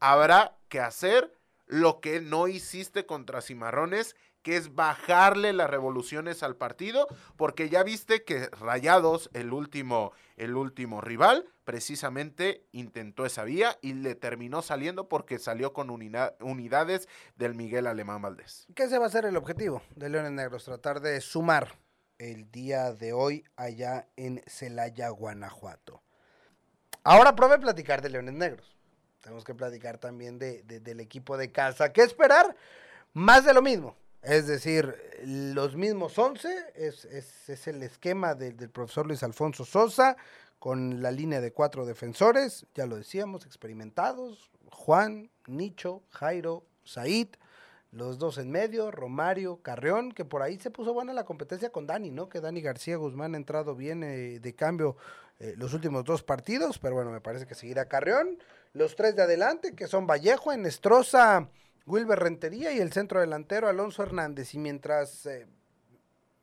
habrá 0.00 0.56
que 0.68 0.80
hacer 0.80 1.32
lo 1.66 2.00
que 2.00 2.20
no 2.20 2.48
hiciste 2.48 3.06
contra 3.06 3.40
Cimarrones, 3.40 4.16
que 4.42 4.56
es 4.56 4.74
bajarle 4.74 5.52
las 5.52 5.70
revoluciones 5.70 6.42
al 6.42 6.56
partido, 6.56 7.06
porque 7.36 7.68
ya 7.68 7.82
viste 7.82 8.24
que 8.24 8.48
Rayados, 8.48 9.30
el 9.32 9.52
último, 9.52 10.12
el 10.36 10.56
último 10.56 11.00
rival, 11.00 11.46
precisamente 11.64 12.66
intentó 12.72 13.24
esa 13.24 13.44
vía 13.44 13.78
y 13.80 13.94
le 13.94 14.14
terminó 14.16 14.60
saliendo 14.62 15.08
porque 15.08 15.38
salió 15.38 15.72
con 15.72 15.90
unidades 15.90 17.08
del 17.36 17.54
Miguel 17.54 17.86
Alemán 17.86 18.20
Valdés. 18.20 18.66
¿Qué 18.74 18.88
se 18.88 18.98
va 18.98 19.06
a 19.06 19.10
ser 19.10 19.24
el 19.24 19.36
objetivo 19.36 19.80
de 19.94 20.08
Leones 20.08 20.32
Negros? 20.32 20.64
Tratar 20.64 21.00
de 21.00 21.20
sumar 21.20 21.78
el 22.18 22.50
día 22.50 22.92
de 22.92 23.12
hoy 23.12 23.44
allá 23.56 24.08
en 24.16 24.42
Celaya, 24.46 25.08
Guanajuato. 25.10 26.02
Ahora 27.04 27.34
pruebe 27.34 27.58
platicar 27.58 28.00
de 28.00 28.10
Leones 28.10 28.34
Negros. 28.34 28.76
Tenemos 29.20 29.44
que 29.44 29.54
platicar 29.54 29.98
también 29.98 30.38
de, 30.38 30.62
del 30.62 31.00
equipo 31.00 31.36
de 31.36 31.50
casa. 31.50 31.92
¿Qué 31.92 32.02
esperar? 32.02 32.56
Más 33.12 33.44
de 33.44 33.54
lo 33.54 33.62
mismo. 33.62 33.96
Es 34.22 34.46
decir, 34.46 34.96
los 35.24 35.74
mismos 35.74 36.16
11, 36.16 36.72
es, 36.76 37.04
es, 37.04 37.66
el 37.66 37.82
esquema 37.82 38.34
del 38.36 38.70
profesor 38.70 39.06
Luis 39.06 39.22
Alfonso 39.24 39.64
Sosa, 39.64 40.16
con 40.60 41.02
la 41.02 41.10
línea 41.10 41.40
de 41.40 41.52
cuatro 41.52 41.84
defensores, 41.84 42.66
ya 42.72 42.86
lo 42.86 42.96
decíamos, 42.96 43.46
experimentados, 43.46 44.52
Juan, 44.70 45.28
Nicho, 45.48 46.02
Jairo, 46.10 46.62
Said, 46.84 47.30
los 47.90 48.18
dos 48.18 48.38
en 48.38 48.50
medio, 48.50 48.92
Romario, 48.92 49.56
Carrión, 49.60 50.12
que 50.12 50.24
por 50.24 50.40
ahí 50.42 50.58
se 50.58 50.70
puso 50.70 50.94
buena 50.94 51.12
la 51.12 51.24
competencia 51.24 51.70
con 51.70 51.86
Dani, 51.86 52.10
¿no? 52.10 52.28
Que 52.28 52.40
Dani 52.40 52.62
García 52.62 52.96
Guzmán 52.96 53.34
ha 53.34 53.38
entrado 53.38 53.74
bien 53.74 54.02
eh, 54.02 54.38
de 54.40 54.54
cambio 54.54 54.96
eh, 55.42 55.54
los 55.56 55.74
últimos 55.74 56.04
dos 56.04 56.22
partidos, 56.22 56.78
pero 56.78 56.94
bueno, 56.94 57.10
me 57.10 57.20
parece 57.20 57.46
que 57.46 57.56
seguirá 57.56 57.88
Carrión. 57.88 58.38
Los 58.74 58.94
tres 58.94 59.16
de 59.16 59.22
adelante, 59.22 59.74
que 59.74 59.88
son 59.88 60.06
Vallejo, 60.06 60.52
Enestrosa, 60.52 61.48
Wilber 61.84 62.20
Rentería 62.20 62.70
y 62.70 62.78
el 62.78 62.92
centro 62.92 63.18
delantero 63.18 63.68
Alonso 63.68 64.04
Hernández. 64.04 64.54
Y 64.54 64.58
mientras 64.58 65.26
eh, 65.26 65.48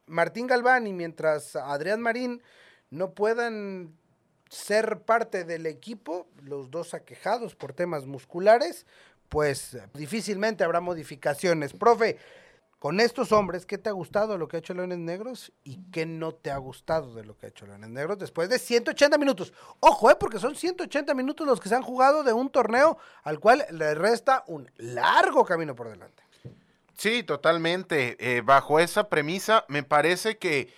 Martín 0.05 0.47
Galván 0.47 0.85
y 0.85 0.91
mientras 0.91 1.55
Adrián 1.55 2.01
Marín 2.01 2.43
no 2.89 3.13
puedan 3.13 3.95
ser 4.49 4.99
parte 5.03 5.45
del 5.45 5.65
equipo, 5.65 6.27
los 6.43 6.69
dos 6.69 6.93
aquejados 6.93 7.55
por 7.55 7.71
temas 7.71 8.05
musculares, 8.05 8.85
pues 9.29 9.77
difícilmente 9.93 10.65
habrá 10.65 10.81
modificaciones. 10.81 11.71
Profe, 11.71 12.17
con 12.79 13.01
estos 13.01 13.33
hombres, 13.33 13.65
¿qué 13.65 13.77
te 13.77 13.89
ha 13.89 13.91
gustado 13.91 14.31
de 14.31 14.39
lo 14.39 14.47
que 14.47 14.55
ha 14.55 14.59
hecho 14.59 14.73
Leones 14.73 14.99
Negros 14.99 15.51
y 15.65 15.81
qué 15.91 16.05
no 16.05 16.31
te 16.31 16.49
ha 16.49 16.57
gustado 16.57 17.13
de 17.13 17.25
lo 17.25 17.37
que 17.37 17.45
ha 17.45 17.49
hecho 17.49 17.67
Leones 17.67 17.89
Negros 17.89 18.17
después 18.17 18.47
de 18.47 18.57
180 18.57 19.17
minutos? 19.17 19.53
Ojo, 19.81 20.09
eh, 20.09 20.15
porque 20.17 20.39
son 20.39 20.55
180 20.55 21.13
minutos 21.13 21.45
los 21.45 21.59
que 21.59 21.67
se 21.67 21.75
han 21.75 21.81
jugado 21.81 22.23
de 22.23 22.31
un 22.31 22.49
torneo 22.49 22.97
al 23.23 23.39
cual 23.39 23.65
le 23.71 23.93
resta 23.95 24.45
un 24.47 24.71
largo 24.77 25.43
camino 25.43 25.75
por 25.75 25.89
delante. 25.89 26.23
Sí, 26.97 27.23
totalmente. 27.23 28.15
Eh, 28.19 28.41
bajo 28.41 28.79
esa 28.79 29.09
premisa, 29.09 29.65
me 29.67 29.83
parece 29.83 30.37
que 30.37 30.73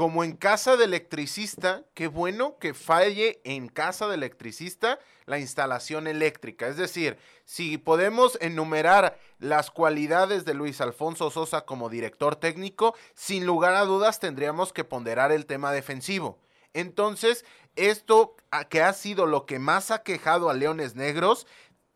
como 0.00 0.24
en 0.24 0.34
casa 0.34 0.78
de 0.78 0.86
electricista, 0.86 1.84
qué 1.92 2.06
bueno 2.06 2.56
que 2.58 2.72
falle 2.72 3.42
en 3.44 3.68
casa 3.68 4.08
de 4.08 4.14
electricista 4.14 4.98
la 5.26 5.38
instalación 5.38 6.06
eléctrica. 6.06 6.68
Es 6.68 6.78
decir, 6.78 7.18
si 7.44 7.76
podemos 7.76 8.38
enumerar 8.40 9.18
las 9.40 9.70
cualidades 9.70 10.46
de 10.46 10.54
Luis 10.54 10.80
Alfonso 10.80 11.30
Sosa 11.30 11.66
como 11.66 11.90
director 11.90 12.36
técnico, 12.36 12.94
sin 13.12 13.44
lugar 13.44 13.74
a 13.74 13.84
dudas 13.84 14.20
tendríamos 14.20 14.72
que 14.72 14.84
ponderar 14.84 15.32
el 15.32 15.44
tema 15.44 15.70
defensivo. 15.70 16.38
Entonces, 16.72 17.44
esto 17.76 18.36
que 18.70 18.80
ha 18.80 18.94
sido 18.94 19.26
lo 19.26 19.44
que 19.44 19.58
más 19.58 19.90
ha 19.90 20.02
quejado 20.02 20.48
a 20.48 20.54
Leones 20.54 20.94
Negros, 20.94 21.46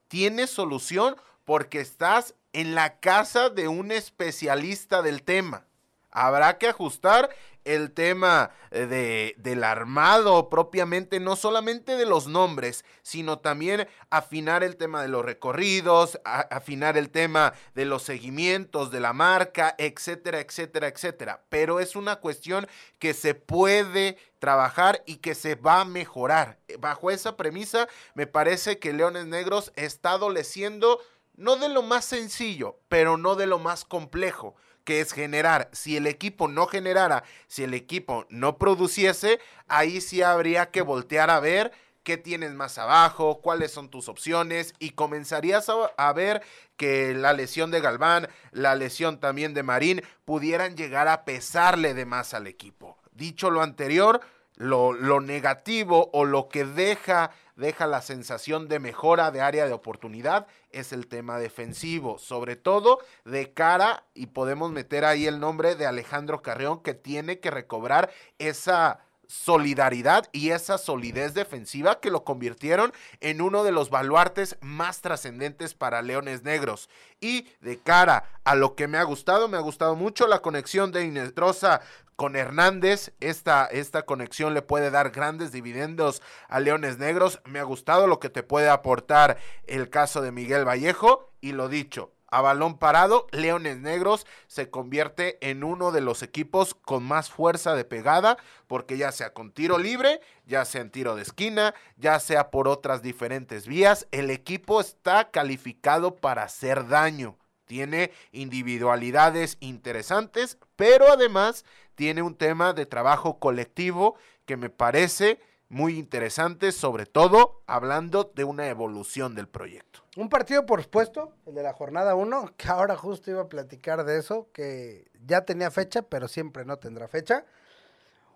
tiene 0.08 0.46
solución 0.46 1.16
porque 1.46 1.80
estás 1.80 2.34
en 2.52 2.74
la 2.74 3.00
casa 3.00 3.48
de 3.48 3.66
un 3.66 3.90
especialista 3.92 5.00
del 5.00 5.22
tema. 5.22 5.64
Habrá 6.10 6.58
que 6.58 6.68
ajustar 6.68 7.28
el 7.64 7.92
tema 7.92 8.50
eh, 8.70 8.86
de, 8.86 9.34
del 9.38 9.64
armado 9.64 10.48
propiamente, 10.48 11.20
no 11.20 11.36
solamente 11.36 11.96
de 11.96 12.06
los 12.06 12.26
nombres, 12.26 12.84
sino 13.02 13.38
también 13.38 13.88
afinar 14.10 14.62
el 14.62 14.76
tema 14.76 15.02
de 15.02 15.08
los 15.08 15.24
recorridos, 15.24 16.20
afinar 16.24 16.96
el 16.96 17.10
tema 17.10 17.54
de 17.74 17.84
los 17.84 18.02
seguimientos 18.02 18.90
de 18.90 19.00
la 19.00 19.12
marca, 19.12 19.74
etcétera, 19.78 20.40
etcétera, 20.40 20.88
etcétera. 20.88 21.44
Pero 21.48 21.80
es 21.80 21.96
una 21.96 22.16
cuestión 22.16 22.66
que 22.98 23.14
se 23.14 23.34
puede 23.34 24.18
trabajar 24.38 25.02
y 25.06 25.16
que 25.16 25.34
se 25.34 25.54
va 25.54 25.80
a 25.80 25.84
mejorar. 25.84 26.58
Bajo 26.78 27.10
esa 27.10 27.36
premisa, 27.36 27.88
me 28.14 28.26
parece 28.26 28.78
que 28.78 28.92
Leones 28.92 29.26
Negros 29.26 29.72
está 29.76 30.12
adoleciendo 30.12 31.00
no 31.36 31.56
de 31.56 31.68
lo 31.68 31.82
más 31.82 32.04
sencillo, 32.04 32.78
pero 32.88 33.16
no 33.16 33.34
de 33.34 33.46
lo 33.46 33.58
más 33.58 33.84
complejo 33.84 34.54
que 34.84 35.00
es 35.00 35.12
generar. 35.12 35.68
Si 35.72 35.96
el 35.96 36.06
equipo 36.06 36.48
no 36.48 36.66
generara, 36.66 37.24
si 37.48 37.64
el 37.64 37.74
equipo 37.74 38.26
no 38.28 38.58
produciese, 38.58 39.40
ahí 39.66 40.00
sí 40.00 40.22
habría 40.22 40.70
que 40.70 40.82
voltear 40.82 41.30
a 41.30 41.40
ver 41.40 41.72
qué 42.04 42.18
tienes 42.18 42.52
más 42.52 42.78
abajo, 42.78 43.40
cuáles 43.40 43.72
son 43.72 43.88
tus 43.88 44.08
opciones 44.08 44.74
y 44.78 44.90
comenzarías 44.90 45.68
a, 45.96 46.12
ver 46.12 46.42
que 46.76 47.14
la 47.14 47.32
lesión 47.32 47.70
de 47.70 47.80
Galván, 47.80 48.28
la 48.52 48.74
lesión 48.74 49.18
también 49.18 49.54
de 49.54 49.62
Marín 49.62 50.02
pudieran 50.24 50.76
llegar 50.76 51.08
a 51.08 51.24
pesarle 51.24 51.94
de 51.94 52.04
más 52.04 52.34
al 52.34 52.46
equipo. 52.46 52.98
Dicho 53.12 53.50
lo 53.50 53.62
anterior, 53.62 54.20
lo, 54.56 54.92
lo 54.92 55.20
negativo 55.20 56.10
o 56.12 56.24
lo 56.24 56.48
que 56.48 56.64
deja 56.64 57.30
deja 57.56 57.86
la 57.86 58.02
sensación 58.02 58.68
de 58.68 58.80
mejora 58.80 59.30
de 59.30 59.40
área 59.40 59.66
de 59.66 59.72
oportunidad 59.72 60.46
es 60.74 60.92
el 60.92 61.06
tema 61.06 61.38
defensivo, 61.38 62.18
sobre 62.18 62.56
todo 62.56 62.98
de 63.24 63.52
cara, 63.52 64.04
y 64.14 64.26
podemos 64.26 64.72
meter 64.72 65.04
ahí 65.04 65.26
el 65.26 65.40
nombre 65.40 65.74
de 65.76 65.86
Alejandro 65.86 66.42
Carreón, 66.42 66.82
que 66.82 66.94
tiene 66.94 67.40
que 67.40 67.50
recobrar 67.50 68.10
esa 68.38 69.00
solidaridad 69.26 70.28
y 70.32 70.50
esa 70.50 70.78
solidez 70.78 71.34
defensiva 71.34 72.00
que 72.00 72.10
lo 72.10 72.24
convirtieron 72.24 72.92
en 73.20 73.40
uno 73.40 73.64
de 73.64 73.72
los 73.72 73.90
baluartes 73.90 74.56
más 74.60 75.00
trascendentes 75.00 75.74
para 75.74 76.02
Leones 76.02 76.42
Negros. 76.42 76.88
Y 77.20 77.48
de 77.60 77.78
cara 77.78 78.24
a 78.44 78.54
lo 78.54 78.74
que 78.74 78.86
me 78.86 78.98
ha 78.98 79.02
gustado, 79.02 79.48
me 79.48 79.56
ha 79.56 79.60
gustado 79.60 79.96
mucho 79.96 80.26
la 80.26 80.40
conexión 80.40 80.92
de 80.92 81.04
Inestrosa 81.04 81.80
con 82.16 82.36
Hernández. 82.36 83.12
Esta, 83.20 83.66
esta 83.66 84.02
conexión 84.02 84.54
le 84.54 84.62
puede 84.62 84.90
dar 84.90 85.10
grandes 85.10 85.52
dividendos 85.52 86.22
a 86.48 86.60
Leones 86.60 86.98
Negros. 86.98 87.40
Me 87.44 87.58
ha 87.58 87.64
gustado 87.64 88.06
lo 88.06 88.20
que 88.20 88.30
te 88.30 88.42
puede 88.42 88.68
aportar 88.68 89.38
el 89.66 89.90
caso 89.90 90.20
de 90.20 90.32
Miguel 90.32 90.66
Vallejo. 90.66 91.30
Y 91.40 91.52
lo 91.52 91.68
dicho, 91.68 92.14
a 92.34 92.40
balón 92.40 92.78
parado, 92.78 93.28
Leones 93.30 93.78
Negros 93.78 94.26
se 94.48 94.68
convierte 94.68 95.38
en 95.48 95.62
uno 95.62 95.92
de 95.92 96.00
los 96.00 96.24
equipos 96.24 96.74
con 96.74 97.04
más 97.04 97.30
fuerza 97.30 97.76
de 97.76 97.84
pegada, 97.84 98.38
porque 98.66 98.96
ya 98.96 99.12
sea 99.12 99.32
con 99.32 99.52
tiro 99.52 99.78
libre, 99.78 100.20
ya 100.44 100.64
sea 100.64 100.80
en 100.80 100.90
tiro 100.90 101.14
de 101.14 101.22
esquina, 101.22 101.76
ya 101.96 102.18
sea 102.18 102.50
por 102.50 102.66
otras 102.66 103.02
diferentes 103.02 103.68
vías, 103.68 104.08
el 104.10 104.30
equipo 104.30 104.80
está 104.80 105.30
calificado 105.30 106.16
para 106.16 106.42
hacer 106.42 106.88
daño. 106.88 107.38
Tiene 107.66 108.12
individualidades 108.32 109.56
interesantes, 109.60 110.58
pero 110.76 111.10
además 111.10 111.64
tiene 111.94 112.22
un 112.22 112.34
tema 112.34 112.72
de 112.72 112.86
trabajo 112.86 113.38
colectivo 113.38 114.16
que 114.44 114.56
me 114.56 114.70
parece 114.70 115.38
muy 115.68 115.98
interesante, 115.98 116.72
sobre 116.72 117.06
todo 117.06 117.62
hablando 117.66 118.30
de 118.34 118.44
una 118.44 118.68
evolución 118.68 119.34
del 119.34 119.48
proyecto. 119.48 120.00
Un 120.16 120.28
partido, 120.28 120.66
por 120.66 120.82
supuesto, 120.82 121.32
el 121.46 121.54
de 121.54 121.62
la 121.62 121.72
jornada 121.72 122.14
1, 122.14 122.54
que 122.56 122.68
ahora 122.68 122.96
justo 122.96 123.30
iba 123.30 123.42
a 123.42 123.48
platicar 123.48 124.04
de 124.04 124.18
eso, 124.18 124.48
que 124.52 125.10
ya 125.26 125.44
tenía 125.44 125.70
fecha, 125.70 126.02
pero 126.02 126.28
siempre 126.28 126.64
no 126.64 126.76
tendrá 126.78 127.08
fecha. 127.08 127.44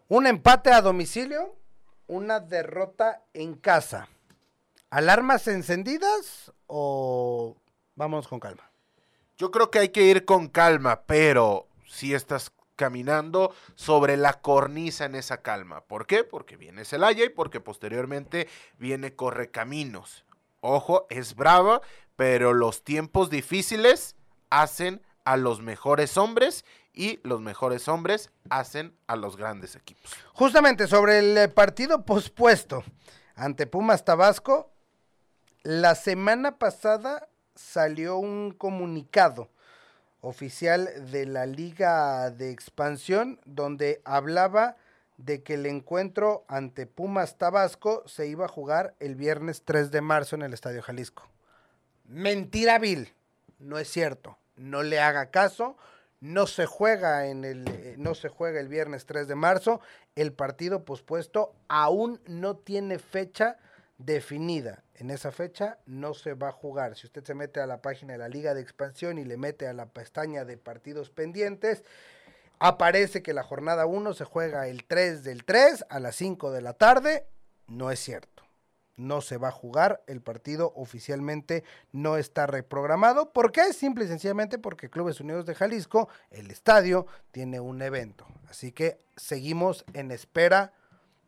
Un 0.08 0.26
empate 0.26 0.72
a 0.72 0.82
domicilio, 0.82 1.54
una 2.08 2.40
derrota 2.40 3.22
en 3.34 3.54
casa. 3.54 4.08
¿Alarmas 4.90 5.46
encendidas 5.46 6.52
o 6.66 7.56
vamos 7.94 8.26
con 8.26 8.40
calma? 8.40 8.67
Yo 9.38 9.52
creo 9.52 9.70
que 9.70 9.78
hay 9.78 9.88
que 9.90 10.02
ir 10.02 10.24
con 10.24 10.48
calma, 10.48 11.02
pero 11.06 11.68
si 11.86 12.12
estás 12.12 12.50
caminando 12.74 13.54
sobre 13.76 14.16
la 14.16 14.34
cornisa 14.34 15.04
en 15.04 15.14
esa 15.14 15.42
calma. 15.42 15.82
¿Por 15.82 16.06
qué? 16.06 16.24
Porque 16.24 16.56
viene 16.56 16.84
Celaya 16.84 17.24
y 17.24 17.28
porque 17.28 17.60
posteriormente 17.60 18.48
viene 18.78 19.14
Correcaminos. 19.14 20.24
Ojo, 20.60 21.06
es 21.08 21.36
brava, 21.36 21.82
pero 22.16 22.52
los 22.52 22.82
tiempos 22.82 23.30
difíciles 23.30 24.16
hacen 24.50 25.02
a 25.24 25.36
los 25.36 25.60
mejores 25.62 26.16
hombres 26.16 26.64
y 26.92 27.20
los 27.22 27.40
mejores 27.40 27.86
hombres 27.86 28.32
hacen 28.50 28.96
a 29.06 29.14
los 29.14 29.36
grandes 29.36 29.76
equipos. 29.76 30.10
Justamente 30.32 30.88
sobre 30.88 31.20
el 31.20 31.38
eh, 31.38 31.48
partido 31.48 32.04
pospuesto 32.04 32.82
ante 33.36 33.68
Pumas 33.68 34.04
Tabasco, 34.04 34.72
la 35.62 35.94
semana 35.94 36.58
pasada 36.58 37.28
salió 37.58 38.18
un 38.18 38.52
comunicado 38.52 39.48
oficial 40.20 41.10
de 41.10 41.26
la 41.26 41.44
Liga 41.44 42.30
de 42.30 42.50
Expansión, 42.50 43.40
donde 43.44 44.00
hablaba 44.04 44.76
de 45.16 45.42
que 45.42 45.54
el 45.54 45.66
encuentro 45.66 46.44
ante 46.46 46.86
Pumas 46.86 47.36
Tabasco 47.36 48.04
se 48.06 48.28
iba 48.28 48.44
a 48.44 48.48
jugar 48.48 48.94
el 49.00 49.16
viernes 49.16 49.62
3 49.64 49.90
de 49.90 50.00
marzo 50.00 50.36
en 50.36 50.42
el 50.42 50.54
Estadio 50.54 50.82
Jalisco. 50.82 51.28
Mentira 52.06 52.78
vil, 52.78 53.12
no 53.58 53.78
es 53.78 53.88
cierto. 53.88 54.38
No 54.56 54.82
le 54.82 55.00
haga 55.00 55.30
caso, 55.30 55.76
no 56.20 56.46
se 56.46 56.66
juega 56.66 57.26
en 57.26 57.44
el 57.44 57.68
eh, 57.68 57.94
no 57.98 58.14
se 58.14 58.28
juega 58.28 58.60
el 58.60 58.68
viernes 58.68 59.06
3 59.06 59.26
de 59.26 59.34
marzo, 59.34 59.80
el 60.14 60.32
partido 60.32 60.84
pospuesto 60.84 61.54
aún 61.68 62.20
no 62.26 62.56
tiene 62.56 62.98
fecha 62.98 63.58
definida. 63.98 64.84
En 64.94 65.10
esa 65.10 65.32
fecha 65.32 65.78
no 65.86 66.14
se 66.14 66.34
va 66.34 66.48
a 66.48 66.52
jugar. 66.52 66.96
Si 66.96 67.06
usted 67.06 67.24
se 67.24 67.34
mete 67.34 67.60
a 67.60 67.66
la 67.66 67.82
página 67.82 68.14
de 68.14 68.18
la 68.18 68.28
Liga 68.28 68.54
de 68.54 68.62
Expansión 68.62 69.18
y 69.18 69.24
le 69.24 69.36
mete 69.36 69.66
a 69.66 69.72
la 69.72 69.86
pestaña 69.86 70.44
de 70.44 70.56
partidos 70.56 71.10
pendientes, 71.10 71.84
aparece 72.60 73.22
que 73.22 73.34
la 73.34 73.42
jornada 73.42 73.86
1 73.86 74.14
se 74.14 74.24
juega 74.24 74.68
el 74.68 74.84
3 74.84 75.24
del 75.24 75.44
3 75.44 75.86
a 75.90 76.00
las 76.00 76.16
5 76.16 76.50
de 76.52 76.62
la 76.62 76.72
tarde. 76.72 77.26
No 77.66 77.90
es 77.90 77.98
cierto. 77.98 78.44
No 78.96 79.20
se 79.20 79.36
va 79.36 79.48
a 79.48 79.52
jugar, 79.52 80.02
el 80.08 80.20
partido 80.20 80.72
oficialmente 80.74 81.62
no 81.92 82.16
está 82.16 82.48
reprogramado. 82.48 83.32
¿Por 83.32 83.52
qué? 83.52 83.72
Simple 83.72 84.04
y 84.04 84.08
sencillamente 84.08 84.58
porque 84.58 84.90
Clubes 84.90 85.20
Unidos 85.20 85.46
de 85.46 85.54
Jalisco, 85.54 86.08
el 86.30 86.50
estadio, 86.50 87.06
tiene 87.30 87.60
un 87.60 87.80
evento. 87.80 88.26
Así 88.48 88.72
que 88.72 88.98
seguimos 89.16 89.84
en 89.92 90.10
espera 90.10 90.72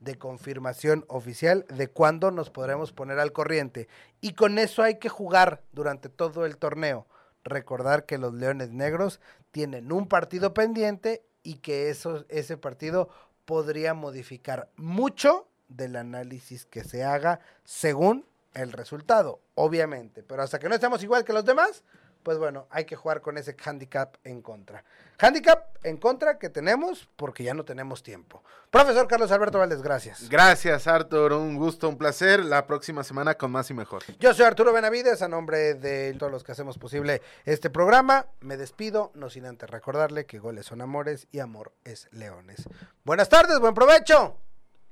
de 0.01 0.17
confirmación 0.17 1.05
oficial 1.09 1.67
de 1.69 1.89
cuándo 1.89 2.31
nos 2.31 2.51
podremos 2.51 2.93
poner 2.93 3.19
al 3.19 3.33
corriente. 3.33 3.89
Y 4.21 4.33
con 4.33 4.59
eso 4.59 4.83
hay 4.83 4.99
que 4.99 5.09
jugar 5.09 5.63
durante 5.73 6.09
todo 6.09 6.47
el 6.47 6.57
torneo. 6.57 7.07
Recordar 7.45 8.07
que 8.07 8.19
los 8.19 8.35
Leones 8.35 8.71
Negros 8.71 9.21
tienen 9.51 9.93
un 9.93 10.09
partido 10.09 10.53
pendiente 10.53 11.23
y 11.43 11.57
que 11.57 11.91
eso, 11.91 12.25
ese 12.29 12.57
partido 12.57 13.09
podría 13.45 13.95
modificar 13.95 14.71
mucho 14.77 15.49
del 15.69 15.97
análisis 15.97 16.67
que 16.67 16.83
se 16.83 17.05
haga 17.05 17.41
según 17.65 18.27
el 18.55 18.73
resultado, 18.73 19.41
obviamente. 19.55 20.23
Pero 20.23 20.43
hasta 20.43 20.59
que 20.59 20.69
no 20.69 20.75
estemos 20.75 21.03
igual 21.03 21.25
que 21.25 21.33
los 21.33 21.45
demás, 21.45 21.85
pues 22.23 22.39
bueno, 22.39 22.67
hay 22.71 22.85
que 22.85 22.97
jugar 22.97 23.21
con 23.21 23.39
ese 23.39 23.57
handicap 23.65 24.17
en 24.25 24.43
contra. 24.43 24.85
Handicap 25.19 25.77
en 25.83 25.97
contra 25.97 26.39
que 26.39 26.49
tenemos 26.49 27.09
porque 27.17 27.45
ya 27.45 27.55
no 27.55 27.65
tenemos 27.65 28.03
tiempo. 28.03 28.43
Profesor 28.71 29.07
Carlos 29.07 29.31
Alberto 29.33 29.59
Valdés, 29.59 29.83
gracias. 29.83 30.29
Gracias, 30.29 30.87
Artur. 30.87 31.33
Un 31.33 31.57
gusto, 31.57 31.89
un 31.89 31.99
placer. 31.99 32.45
La 32.45 32.67
próxima 32.67 33.05
semana 33.05 33.35
con 33.35 33.51
más 33.51 33.71
y 33.71 33.75
mejor. 33.75 34.03
Yo 34.19 34.33
soy 34.33 34.47
Arturo 34.47 34.73
Benavides, 34.73 35.23
a 35.23 35.29
nombre 35.29 35.75
de 35.75 36.15
todos 36.15 36.33
los 36.33 36.45
que 36.45 36.53
hacemos 36.53 36.79
posible 36.79 37.21
este 37.45 37.69
programa. 37.69 38.27
Me 38.41 38.57
despido, 38.57 39.11
no 39.15 39.29
sin 39.29 39.45
antes 39.45 39.69
recordarle 39.69 40.25
que 40.25 40.39
goles 40.39 40.67
son 40.67 40.81
amores 40.81 41.27
y 41.33 41.41
amor 41.41 41.73
es 41.85 42.09
leones. 42.13 42.69
Buenas 43.05 43.29
tardes, 43.29 43.59
buen 43.59 43.75
provecho. 43.75 44.37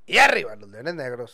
Y 0.05 0.17
arriba 0.17 0.55
los 0.55 0.69
leones 0.69 0.95
negros. 0.95 1.33